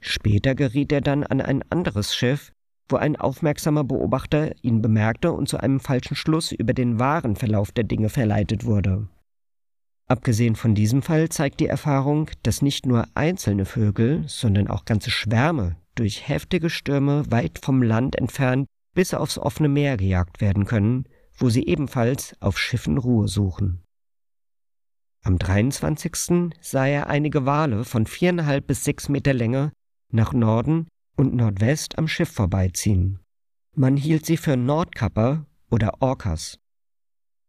Später 0.00 0.54
geriet 0.54 0.92
er 0.92 1.00
dann 1.00 1.24
an 1.24 1.40
ein 1.40 1.62
anderes 1.70 2.14
Schiff, 2.14 2.52
wo 2.88 2.96
ein 2.96 3.16
aufmerksamer 3.16 3.82
Beobachter 3.82 4.52
ihn 4.62 4.82
bemerkte 4.82 5.32
und 5.32 5.48
zu 5.48 5.58
einem 5.58 5.80
falschen 5.80 6.16
Schluss 6.16 6.52
über 6.52 6.74
den 6.74 6.98
wahren 6.98 7.34
Verlauf 7.34 7.72
der 7.72 7.84
Dinge 7.84 8.10
verleitet 8.10 8.64
wurde. 8.64 9.08
Abgesehen 10.06 10.54
von 10.54 10.74
diesem 10.74 11.02
Fall 11.02 11.30
zeigt 11.30 11.58
die 11.58 11.66
Erfahrung, 11.66 12.30
dass 12.42 12.62
nicht 12.62 12.86
nur 12.86 13.06
einzelne 13.14 13.64
Vögel, 13.64 14.22
sondern 14.28 14.68
auch 14.68 14.84
ganze 14.84 15.10
Schwärme 15.10 15.76
durch 15.96 16.28
heftige 16.28 16.70
Stürme 16.70 17.24
weit 17.30 17.58
vom 17.60 17.82
Land 17.82 18.16
entfernt 18.16 18.68
bis 18.96 19.14
aufs 19.14 19.38
offene 19.38 19.68
Meer 19.68 19.96
gejagt 19.96 20.40
werden 20.40 20.64
können, 20.64 21.04
wo 21.34 21.50
sie 21.50 21.66
ebenfalls 21.66 22.34
auf 22.40 22.58
Schiffen 22.58 22.98
Ruhe 22.98 23.28
suchen. 23.28 23.82
Am 25.22 25.38
23. 25.38 26.52
sah 26.60 26.86
er 26.86 27.08
einige 27.08 27.44
Wale 27.46 27.84
von 27.84 28.06
viereinhalb 28.06 28.66
bis 28.66 28.84
sechs 28.84 29.08
Meter 29.08 29.34
Länge 29.34 29.72
nach 30.10 30.32
Norden 30.32 30.88
und 31.16 31.34
Nordwest 31.34 31.98
am 31.98 32.08
Schiff 32.08 32.30
vorbeiziehen. 32.32 33.20
Man 33.74 33.96
hielt 33.96 34.24
sie 34.24 34.38
für 34.38 34.56
Nordkapper 34.56 35.44
oder 35.70 36.00
Orcas. 36.00 36.58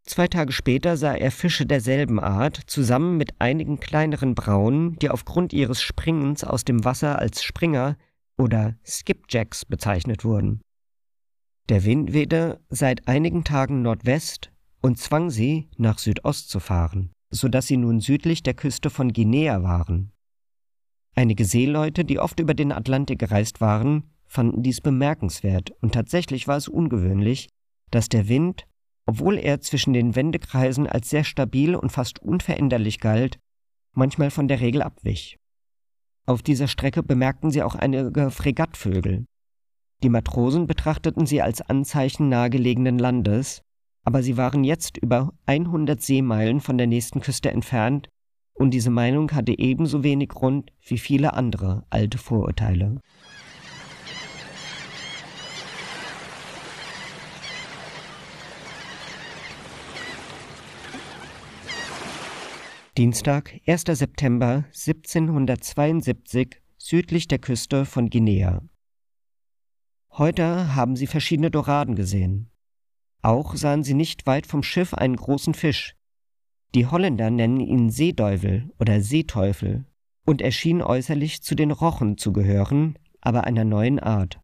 Zwei 0.04 0.28
Tage 0.28 0.52
später 0.52 0.98
sah 0.98 1.14
er 1.14 1.32
Fische 1.32 1.66
derselben 1.66 2.20
Art 2.20 2.60
zusammen 2.68 3.16
mit 3.16 3.40
einigen 3.40 3.80
kleineren 3.80 4.36
Braunen, 4.36 4.98
die 4.98 5.10
aufgrund 5.10 5.54
ihres 5.54 5.82
Springens 5.82 6.44
aus 6.44 6.66
dem 6.66 6.84
Wasser 6.84 7.20
als 7.20 7.44
Springer 7.44 7.98
oder 8.38 8.76
Skipjacks 8.86 9.66
bezeichnet 9.66 10.26
wurden. 10.26 10.62
Der 11.70 11.84
Wind 11.84 12.14
wehte 12.14 12.62
seit 12.70 13.08
einigen 13.08 13.44
Tagen 13.44 13.82
Nordwest 13.82 14.52
und 14.82 14.98
zwang 14.98 15.30
sie, 15.30 15.70
nach 15.78 16.00
Südost 16.00 16.50
zu 16.50 16.60
fahren, 16.60 17.12
so 17.30 17.48
dass 17.48 17.68
sie 17.68 17.78
nun 17.78 18.00
südlich 18.00 18.44
der 18.44 18.54
Küste 18.54 18.90
von 18.90 19.12
Guinea 19.12 19.64
waren. 19.64 20.12
Einige 21.16 21.46
Seeleute, 21.46 22.06
die 22.06 22.20
oft 22.20 22.40
über 22.40 22.54
den 22.54 22.72
Atlantik 22.72 23.20
gereist 23.20 23.60
waren, 23.60 24.12
fanden 24.26 24.64
dies 24.64 24.82
bemerkenswert, 24.82 25.72
und 25.82 25.94
tatsächlich 25.94 26.48
war 26.48 26.58
es 26.58 26.68
ungewöhnlich, 26.68 27.50
dass 27.92 28.08
der 28.08 28.28
Wind 28.28 28.68
obwohl 29.08 29.38
er 29.38 29.62
zwischen 29.62 29.94
den 29.94 30.16
Wendekreisen 30.16 30.86
als 30.86 31.10
sehr 31.10 31.24
stabil 31.24 31.76
und 31.76 31.92
fast 31.92 32.20
unveränderlich 32.22 33.00
galt, 33.00 33.40
manchmal 33.94 34.30
von 34.30 34.50
der 34.50 34.60
Regel 34.60 34.82
abwich. 34.82 35.40
Auf 36.26 36.44
dieser 36.44 36.68
Strecke 36.68 37.02
bemerkten 37.04 37.50
sie 37.50 37.64
auch 37.64 37.74
einige 37.74 38.30
Fregattvögel. 38.30 39.26
Die 40.04 40.10
Matrosen 40.10 40.68
betrachteten 40.68 41.26
sie 41.26 41.42
als 41.42 41.62
Anzeichen 41.62 42.30
nahegelegenen 42.30 43.00
Landes, 43.00 43.64
aber 44.04 44.22
sie 44.22 44.38
waren 44.38 44.64
jetzt 44.64 44.98
über 44.98 45.34
100 45.48 46.00
Seemeilen 46.00 46.62
von 46.62 46.78
der 46.78 46.86
nächsten 46.86 47.20
Küste 47.20 47.50
entfernt, 47.50 48.08
und 48.54 48.72
diese 48.72 48.92
Meinung 48.92 49.32
hatte 49.32 49.58
ebenso 49.58 50.04
wenig 50.04 50.30
Grund 50.30 50.72
wie 50.86 51.00
viele 51.00 51.34
andere 51.34 51.84
alte 51.90 52.18
Vorurteile. 52.20 53.02
Dienstag, 62.98 63.60
1. 63.68 63.84
September 63.88 64.66
1772, 64.74 66.62
südlich 66.78 67.28
der 67.28 67.40
Küste 67.40 67.86
von 67.86 68.10
Guinea. 68.10 68.62
Heute 70.18 70.74
haben 70.74 70.96
sie 70.96 71.06
verschiedene 71.06 71.52
Doraden 71.52 71.94
gesehen. 71.94 72.50
Auch 73.22 73.56
sahen 73.56 73.84
sie 73.84 73.94
nicht 73.94 74.26
weit 74.26 74.48
vom 74.48 74.64
Schiff 74.64 74.96
einen 74.96 75.16
großen 75.16 75.54
Fisch. 75.54 75.96
Die 76.74 76.88
Holländer 76.88 77.30
nennen 77.30 77.60
ihn 77.60 77.92
Seedeuvel 77.92 78.72
oder 78.80 79.00
Seeteufel 79.02 79.86
und 80.26 80.42
er 80.42 80.50
schien 80.50 80.82
äußerlich 80.82 81.44
zu 81.44 81.54
den 81.54 81.70
Rochen 81.70 82.18
zu 82.18 82.34
gehören, 82.34 82.98
aber 83.22 83.44
einer 83.44 83.64
neuen 83.64 84.00
Art. 84.00 84.40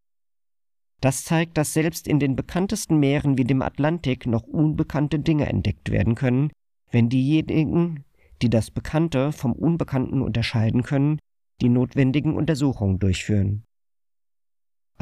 Das 1.02 1.24
zeigt, 1.24 1.58
dass 1.58 1.74
selbst 1.74 2.08
in 2.08 2.20
den 2.20 2.36
bekanntesten 2.36 3.00
Meeren 3.00 3.40
wie 3.40 3.44
dem 3.44 3.64
Atlantik 3.64 4.28
noch 4.28 4.44
unbekannte 4.44 5.18
Dinge 5.18 5.48
entdeckt 5.48 5.90
werden 5.90 6.14
können, 6.14 6.52
wenn 6.92 7.10
diejenigen, 7.10 8.04
die 8.44 8.50
das 8.52 8.70
Bekannte 8.70 9.32
vom 9.32 9.54
Unbekannten 9.54 10.22
unterscheiden 10.22 10.84
können, 10.84 11.18
die 11.62 11.70
notwendigen 11.70 12.36
Untersuchungen 12.36 13.00
durchführen. 13.00 13.64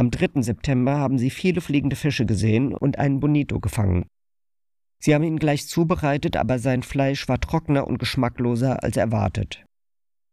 Am 0.01 0.09
3. 0.09 0.41
September 0.41 0.97
haben 0.97 1.19
sie 1.19 1.29
viele 1.29 1.61
fliegende 1.61 1.95
Fische 1.95 2.25
gesehen 2.25 2.73
und 2.73 2.97
einen 2.97 3.19
Bonito 3.19 3.59
gefangen. 3.59 4.07
Sie 4.97 5.13
haben 5.13 5.23
ihn 5.23 5.37
gleich 5.37 5.67
zubereitet, 5.67 6.37
aber 6.37 6.57
sein 6.57 6.81
Fleisch 6.81 7.27
war 7.27 7.39
trockener 7.39 7.85
und 7.85 7.99
geschmackloser 7.99 8.83
als 8.83 8.97
erwartet. 8.97 9.63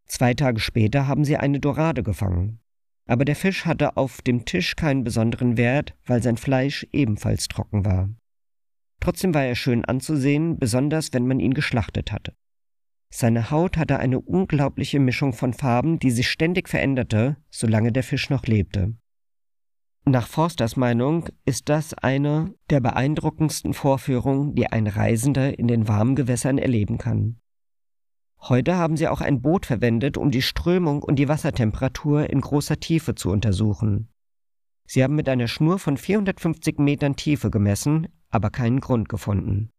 Zwei 0.06 0.32
Tage 0.32 0.58
später 0.58 1.06
haben 1.06 1.22
sie 1.22 1.36
eine 1.36 1.60
Dorade 1.60 2.02
gefangen. 2.02 2.60
Aber 3.06 3.26
der 3.26 3.36
Fisch 3.36 3.66
hatte 3.66 3.98
auf 3.98 4.22
dem 4.22 4.46
Tisch 4.46 4.74
keinen 4.74 5.04
besonderen 5.04 5.58
Wert, 5.58 5.94
weil 6.06 6.22
sein 6.22 6.38
Fleisch 6.38 6.86
ebenfalls 6.92 7.46
trocken 7.46 7.84
war. 7.84 8.08
Trotzdem 9.00 9.34
war 9.34 9.44
er 9.44 9.54
schön 9.54 9.84
anzusehen, 9.84 10.58
besonders 10.58 11.12
wenn 11.12 11.26
man 11.26 11.40
ihn 11.40 11.52
geschlachtet 11.52 12.10
hatte. 12.10 12.32
Seine 13.12 13.50
Haut 13.50 13.76
hatte 13.76 13.98
eine 13.98 14.18
unglaubliche 14.18 14.98
Mischung 14.98 15.34
von 15.34 15.52
Farben, 15.52 15.98
die 15.98 16.10
sich 16.10 16.30
ständig 16.30 16.70
veränderte, 16.70 17.36
solange 17.50 17.92
der 17.92 18.02
Fisch 18.02 18.30
noch 18.30 18.46
lebte. 18.46 18.94
Nach 20.04 20.26
Forsters 20.26 20.76
Meinung 20.76 21.28
ist 21.44 21.68
das 21.68 21.92
eine 21.94 22.54
der 22.70 22.80
beeindruckendsten 22.80 23.74
Vorführungen, 23.74 24.54
die 24.54 24.66
ein 24.66 24.86
Reisender 24.86 25.58
in 25.58 25.68
den 25.68 25.86
warmen 25.86 26.16
Gewässern 26.16 26.56
erleben 26.56 26.96
kann. 26.96 27.40
Heute 28.40 28.76
haben 28.76 28.96
sie 28.96 29.08
auch 29.08 29.20
ein 29.20 29.42
Boot 29.42 29.66
verwendet, 29.66 30.16
um 30.16 30.30
die 30.30 30.42
Strömung 30.42 31.02
und 31.02 31.16
die 31.16 31.28
Wassertemperatur 31.28 32.30
in 32.30 32.40
großer 32.40 32.78
Tiefe 32.78 33.14
zu 33.14 33.30
untersuchen. 33.30 34.08
Sie 34.86 35.02
haben 35.02 35.16
mit 35.16 35.28
einer 35.28 35.48
Schnur 35.48 35.78
von 35.78 35.96
450 35.96 36.78
Metern 36.78 37.16
Tiefe 37.16 37.50
gemessen, 37.50 38.08
aber 38.30 38.48
keinen 38.50 38.80
Grund 38.80 39.08
gefunden. 39.08 39.70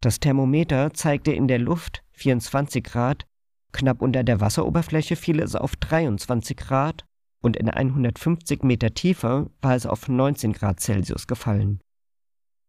Das 0.00 0.20
Thermometer 0.20 0.94
zeigte 0.94 1.32
in 1.32 1.48
der 1.48 1.58
Luft 1.58 2.04
24 2.12 2.84
Grad, 2.84 3.26
knapp 3.72 4.02
unter 4.02 4.22
der 4.22 4.40
Wasseroberfläche 4.40 5.16
fiel 5.16 5.40
es 5.40 5.56
auf 5.56 5.74
23 5.76 6.56
Grad 6.56 7.04
und 7.42 7.56
in 7.56 7.68
150 7.68 8.62
Meter 8.62 8.92
Tiefe 8.94 9.50
war 9.60 9.74
es 9.74 9.86
auf 9.86 10.08
19 10.08 10.52
Grad 10.52 10.80
Celsius 10.80 11.26
gefallen. 11.26 11.80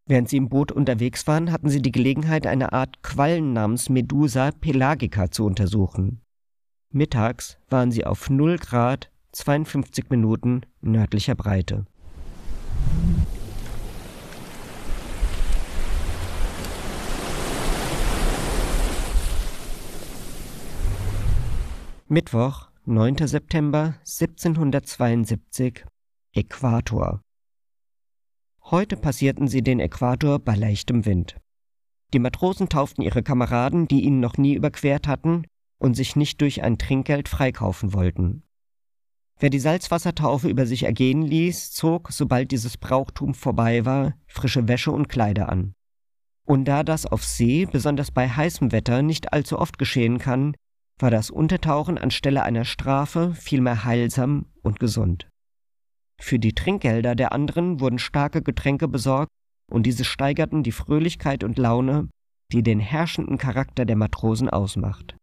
Während 0.07 0.29
sie 0.29 0.37
im 0.37 0.49
Boot 0.49 0.71
unterwegs 0.71 1.27
waren, 1.27 1.51
hatten 1.51 1.69
sie 1.69 1.81
die 1.81 1.91
Gelegenheit, 1.91 2.47
eine 2.47 2.73
Art 2.73 3.03
Quallen 3.03 3.53
namens 3.53 3.89
Medusa 3.89 4.51
pelagica 4.51 5.29
zu 5.29 5.45
untersuchen. 5.45 6.21
Mittags 6.91 7.57
waren 7.69 7.91
sie 7.91 8.05
auf 8.05 8.29
0 8.29 8.57
Grad 8.57 9.11
52 9.31 10.09
Minuten 10.09 10.61
nördlicher 10.81 11.35
Breite. 11.35 11.85
Mittwoch, 22.09 22.70
9. 22.85 23.27
September 23.27 23.93
1772 23.99 25.85
Äquator. 26.33 27.21
Heute 28.63 28.97
passierten 28.97 29.47
sie 29.47 29.61
den 29.61 29.79
Äquator 29.79 30.39
bei 30.39 30.55
leichtem 30.55 31.05
Wind. 31.05 31.37
Die 32.11 32.17
Matrosen 32.17 32.69
tauften 32.69 33.03
ihre 33.03 33.21
Kameraden, 33.21 33.87
die 33.87 34.01
ihn 34.01 34.19
noch 34.19 34.37
nie 34.37 34.55
überquert 34.55 35.07
hatten 35.07 35.45
und 35.77 35.93
sich 35.93 36.15
nicht 36.15 36.41
durch 36.41 36.63
ein 36.63 36.79
Trinkgeld 36.79 37.29
freikaufen 37.29 37.93
wollten. 37.93 38.41
Wer 39.37 39.51
die 39.51 39.59
Salzwassertaufe 39.59 40.49
über 40.49 40.65
sich 40.65 40.81
ergehen 40.81 41.21
ließ, 41.21 41.73
zog, 41.73 42.11
sobald 42.11 42.49
dieses 42.49 42.79
Brauchtum 42.79 43.35
vorbei 43.35 43.85
war, 43.85 44.15
frische 44.25 44.67
Wäsche 44.67 44.91
und 44.91 45.07
Kleider 45.07 45.49
an. 45.49 45.75
Und 46.47 46.65
da 46.65 46.81
das 46.81 47.05
auf 47.05 47.23
See, 47.23 47.67
besonders 47.71 48.09
bei 48.09 48.27
heißem 48.27 48.71
Wetter, 48.71 49.03
nicht 49.03 49.33
allzu 49.33 49.59
oft 49.59 49.77
geschehen 49.77 50.17
kann, 50.17 50.55
war 51.01 51.11
das 51.11 51.29
Untertauchen 51.29 51.97
anstelle 51.97 52.43
einer 52.43 52.65
Strafe 52.65 53.33
vielmehr 53.35 53.83
heilsam 53.83 54.45
und 54.61 54.79
gesund. 54.79 55.27
Für 56.19 56.39
die 56.39 56.53
Trinkgelder 56.53 57.15
der 57.15 57.31
anderen 57.31 57.79
wurden 57.79 57.99
starke 57.99 58.41
Getränke 58.41 58.87
besorgt, 58.87 59.31
und 59.71 59.83
diese 59.83 60.03
steigerten 60.03 60.63
die 60.63 60.73
Fröhlichkeit 60.73 61.43
und 61.43 61.57
Laune, 61.57 62.09
die 62.51 62.61
den 62.61 62.79
herrschenden 62.79 63.37
Charakter 63.37 63.85
der 63.85 63.95
Matrosen 63.95 64.49
ausmacht. 64.49 65.15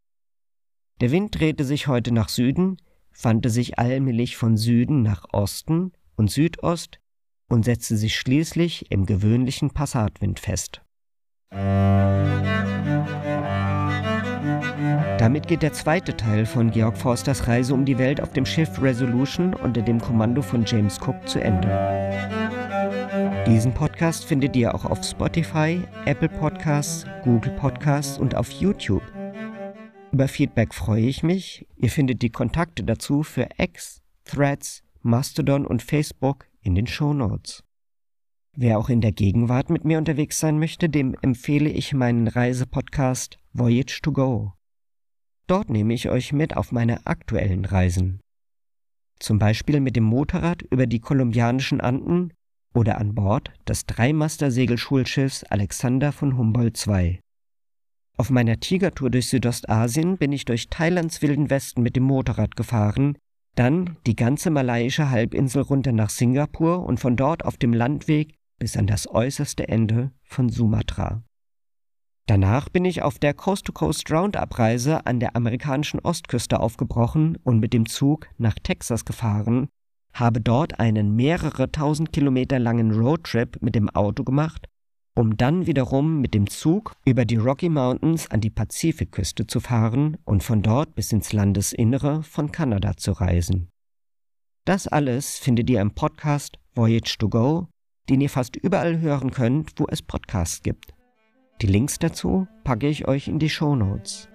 Der 1.00 1.10
Wind 1.10 1.38
drehte 1.38 1.64
sich 1.64 1.86
heute 1.86 2.12
nach 2.12 2.28
Süden, 2.28 2.78
wandte 3.22 3.50
sich 3.50 3.78
allmählich 3.78 4.36
von 4.36 4.56
Süden 4.56 5.02
nach 5.02 5.26
Osten 5.32 5.92
und 6.16 6.30
Südost 6.30 6.98
und 7.48 7.64
setzte 7.64 7.96
sich 7.96 8.16
schließlich 8.16 8.90
im 8.90 9.06
gewöhnlichen 9.06 9.70
Passatwind 9.70 10.40
fest. 10.40 10.82
Damit 15.18 15.48
geht 15.48 15.62
der 15.62 15.72
zweite 15.72 16.16
Teil 16.16 16.46
von 16.46 16.70
Georg 16.70 16.96
Forsters 16.96 17.48
Reise 17.48 17.74
um 17.74 17.85
die 17.85 17.98
Welt 17.98 18.20
auf 18.20 18.33
dem 18.33 18.46
Schiff 18.46 18.81
Resolution 18.81 19.52
unter 19.52 19.83
dem 19.83 20.00
Kommando 20.00 20.42
von 20.42 20.64
James 20.64 21.00
Cook 21.00 21.28
zu 21.28 21.40
Ende. 21.40 21.68
Diesen 23.44 23.74
Podcast 23.74 24.24
findet 24.24 24.54
ihr 24.54 24.72
auch 24.76 24.85
auf 24.85 25.02
Spotify, 25.04 25.83
Apple 26.04 26.28
Podcasts, 26.28 27.04
Google 27.24 27.50
Podcasts 27.57 28.16
und 28.16 28.37
auf 28.37 28.48
YouTube. 28.52 29.02
Über 30.12 30.28
Feedback 30.28 30.72
freue 30.72 31.07
ich 31.07 31.24
mich. 31.24 31.66
Ihr 31.76 31.90
findet 31.90 32.22
die 32.22 32.31
Kontakte 32.31 32.85
dazu 32.85 33.24
für 33.24 33.48
X, 33.59 34.00
Threads, 34.24 34.85
Mastodon 35.02 35.66
und 35.66 35.83
Facebook 35.83 36.46
in 36.62 36.76
den 36.76 36.87
Show 36.87 37.12
Notes. 37.12 37.64
Wer 38.54 38.78
auch 38.78 38.88
in 38.88 39.00
der 39.00 39.12
Gegenwart 39.12 39.68
mit 39.68 39.85
mir 39.85 39.98
unterwegs 39.98 40.38
sein 40.38 40.61
möchte, 40.61 40.88
dem 40.88 41.16
empfehle 41.22 41.70
ich 41.70 41.92
meinen 41.92 42.28
Reisepodcast 42.28 43.38
Voyage 43.52 44.00
to 44.00 44.12
Go. 44.12 44.52
Dort 45.48 45.70
nehme 45.70 45.94
ich 45.94 46.11
euch 46.11 46.32
mit 46.32 46.56
auf 46.56 46.72
meine 46.72 47.06
aktuellen 47.06 47.64
Reisen. 47.64 48.20
Zum 49.18 49.38
Beispiel 49.38 49.80
mit 49.80 49.96
dem 49.96 50.04
Motorrad 50.04 50.62
über 50.62 50.87
die 50.87 51.00
kolumbianischen 51.00 51.80
Anden 51.80 52.32
oder 52.74 52.98
an 52.98 53.14
Bord 53.14 53.50
des 53.66 53.87
Dreimaster-Segelschulschiffs 53.87 55.44
Alexander 55.44 56.12
von 56.12 56.37
Humboldt 56.37 56.87
II. 56.87 57.20
Auf 58.18 58.30
meiner 58.30 58.61
Tigertour 58.61 59.11
durch 59.11 59.28
Südostasien 59.28 60.18
bin 60.18 60.32
ich 60.32 60.44
durch 60.44 60.68
Thailands 60.68 61.22
wilden 61.22 61.50
Westen 61.50 61.82
mit 61.82 61.96
dem 61.96 62.02
Motorrad 62.04 62.54
gefahren, 62.54 63.16
dann 63.54 63.96
die 64.06 64.16
ganze 64.16 64.50
malaiische 64.50 65.11
Halbinsel 65.11 65.62
runter 65.62 65.92
nach 65.92 66.11
Singapur 66.11 66.84
und 66.84 67.00
von 67.00 67.16
dort 67.16 67.44
auf 67.44 67.56
dem 67.56 67.72
Landweg 67.72 68.34
bis 68.58 68.76
an 68.76 68.87
das 68.87 69.08
äußerste 69.08 69.66
Ende 69.66 70.12
von 70.24 70.50
Sumatra. 70.50 71.22
Danach 72.28 72.68
bin 72.68 72.84
ich 72.84 73.00
auf 73.00 73.18
der 73.18 73.32
Coast-to-Coast 73.32 74.12
Roundup-Reise 74.12 75.06
an 75.06 75.18
der 75.18 75.34
amerikanischen 75.34 75.98
Ostküste 76.00 76.60
aufgebrochen 76.60 77.38
und 77.42 77.58
mit 77.58 77.72
dem 77.72 77.86
Zug 77.86 78.28
nach 78.36 78.56
Texas 78.62 79.06
gefahren, 79.06 79.68
habe 80.12 80.42
dort 80.42 80.78
einen 80.78 81.16
mehrere 81.16 81.72
tausend 81.72 82.12
Kilometer 82.12 82.58
langen 82.58 82.90
Roadtrip 82.90 83.62
mit 83.62 83.74
dem 83.74 83.88
Auto 83.88 84.24
gemacht, 84.24 84.66
um 85.14 85.38
dann 85.38 85.66
wiederum 85.66 86.20
mit 86.20 86.34
dem 86.34 86.50
Zug 86.50 86.92
über 87.06 87.24
die 87.24 87.36
Rocky 87.36 87.70
Mountains 87.70 88.30
an 88.30 88.42
die 88.42 88.50
Pazifikküste 88.50 89.46
zu 89.46 89.58
fahren 89.58 90.18
und 90.26 90.42
von 90.42 90.60
dort 90.60 90.94
bis 90.94 91.12
ins 91.12 91.32
Landesinnere 91.32 92.22
von 92.22 92.52
Kanada 92.52 92.94
zu 92.98 93.12
reisen. 93.12 93.70
Das 94.66 94.86
alles 94.86 95.38
findet 95.38 95.70
ihr 95.70 95.80
im 95.80 95.92
Podcast 95.92 96.58
Voyage 96.74 97.16
to 97.18 97.30
Go, 97.30 97.68
den 98.10 98.20
ihr 98.20 98.28
fast 98.28 98.54
überall 98.56 99.00
hören 99.00 99.30
könnt, 99.30 99.72
wo 99.78 99.86
es 99.88 100.02
Podcasts 100.02 100.62
gibt. 100.62 100.92
Die 101.60 101.66
Links 101.66 101.98
dazu 101.98 102.46
packe 102.62 102.86
ich 102.86 103.08
euch 103.08 103.26
in 103.26 103.40
die 103.40 103.50
Show 103.50 103.74
Notes. 103.74 104.28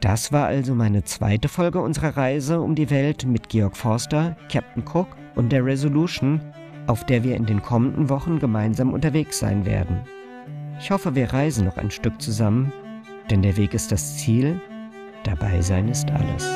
Das 0.00 0.32
war 0.32 0.46
also 0.46 0.74
meine 0.74 1.04
zweite 1.04 1.48
Folge 1.48 1.80
unserer 1.80 2.16
Reise 2.16 2.60
um 2.60 2.74
die 2.74 2.90
Welt 2.90 3.24
mit 3.24 3.48
Georg 3.48 3.76
Forster, 3.76 4.36
Captain 4.50 4.82
Cook 4.82 5.08
und 5.36 5.52
der 5.52 5.64
Resolution, 5.64 6.40
auf 6.88 7.04
der 7.04 7.22
wir 7.22 7.36
in 7.36 7.46
den 7.46 7.62
kommenden 7.62 8.08
Wochen 8.08 8.38
gemeinsam 8.38 8.92
unterwegs 8.92 9.38
sein 9.38 9.64
werden. 9.64 10.00
Ich 10.80 10.90
hoffe, 10.90 11.14
wir 11.14 11.32
reisen 11.32 11.66
noch 11.66 11.76
ein 11.76 11.90
Stück 11.90 12.20
zusammen, 12.20 12.72
denn 13.30 13.42
der 13.42 13.56
Weg 13.56 13.74
ist 13.74 13.92
das 13.92 14.16
Ziel, 14.16 14.60
dabei 15.24 15.60
sein 15.60 15.88
ist 15.88 16.10
alles. 16.10 16.48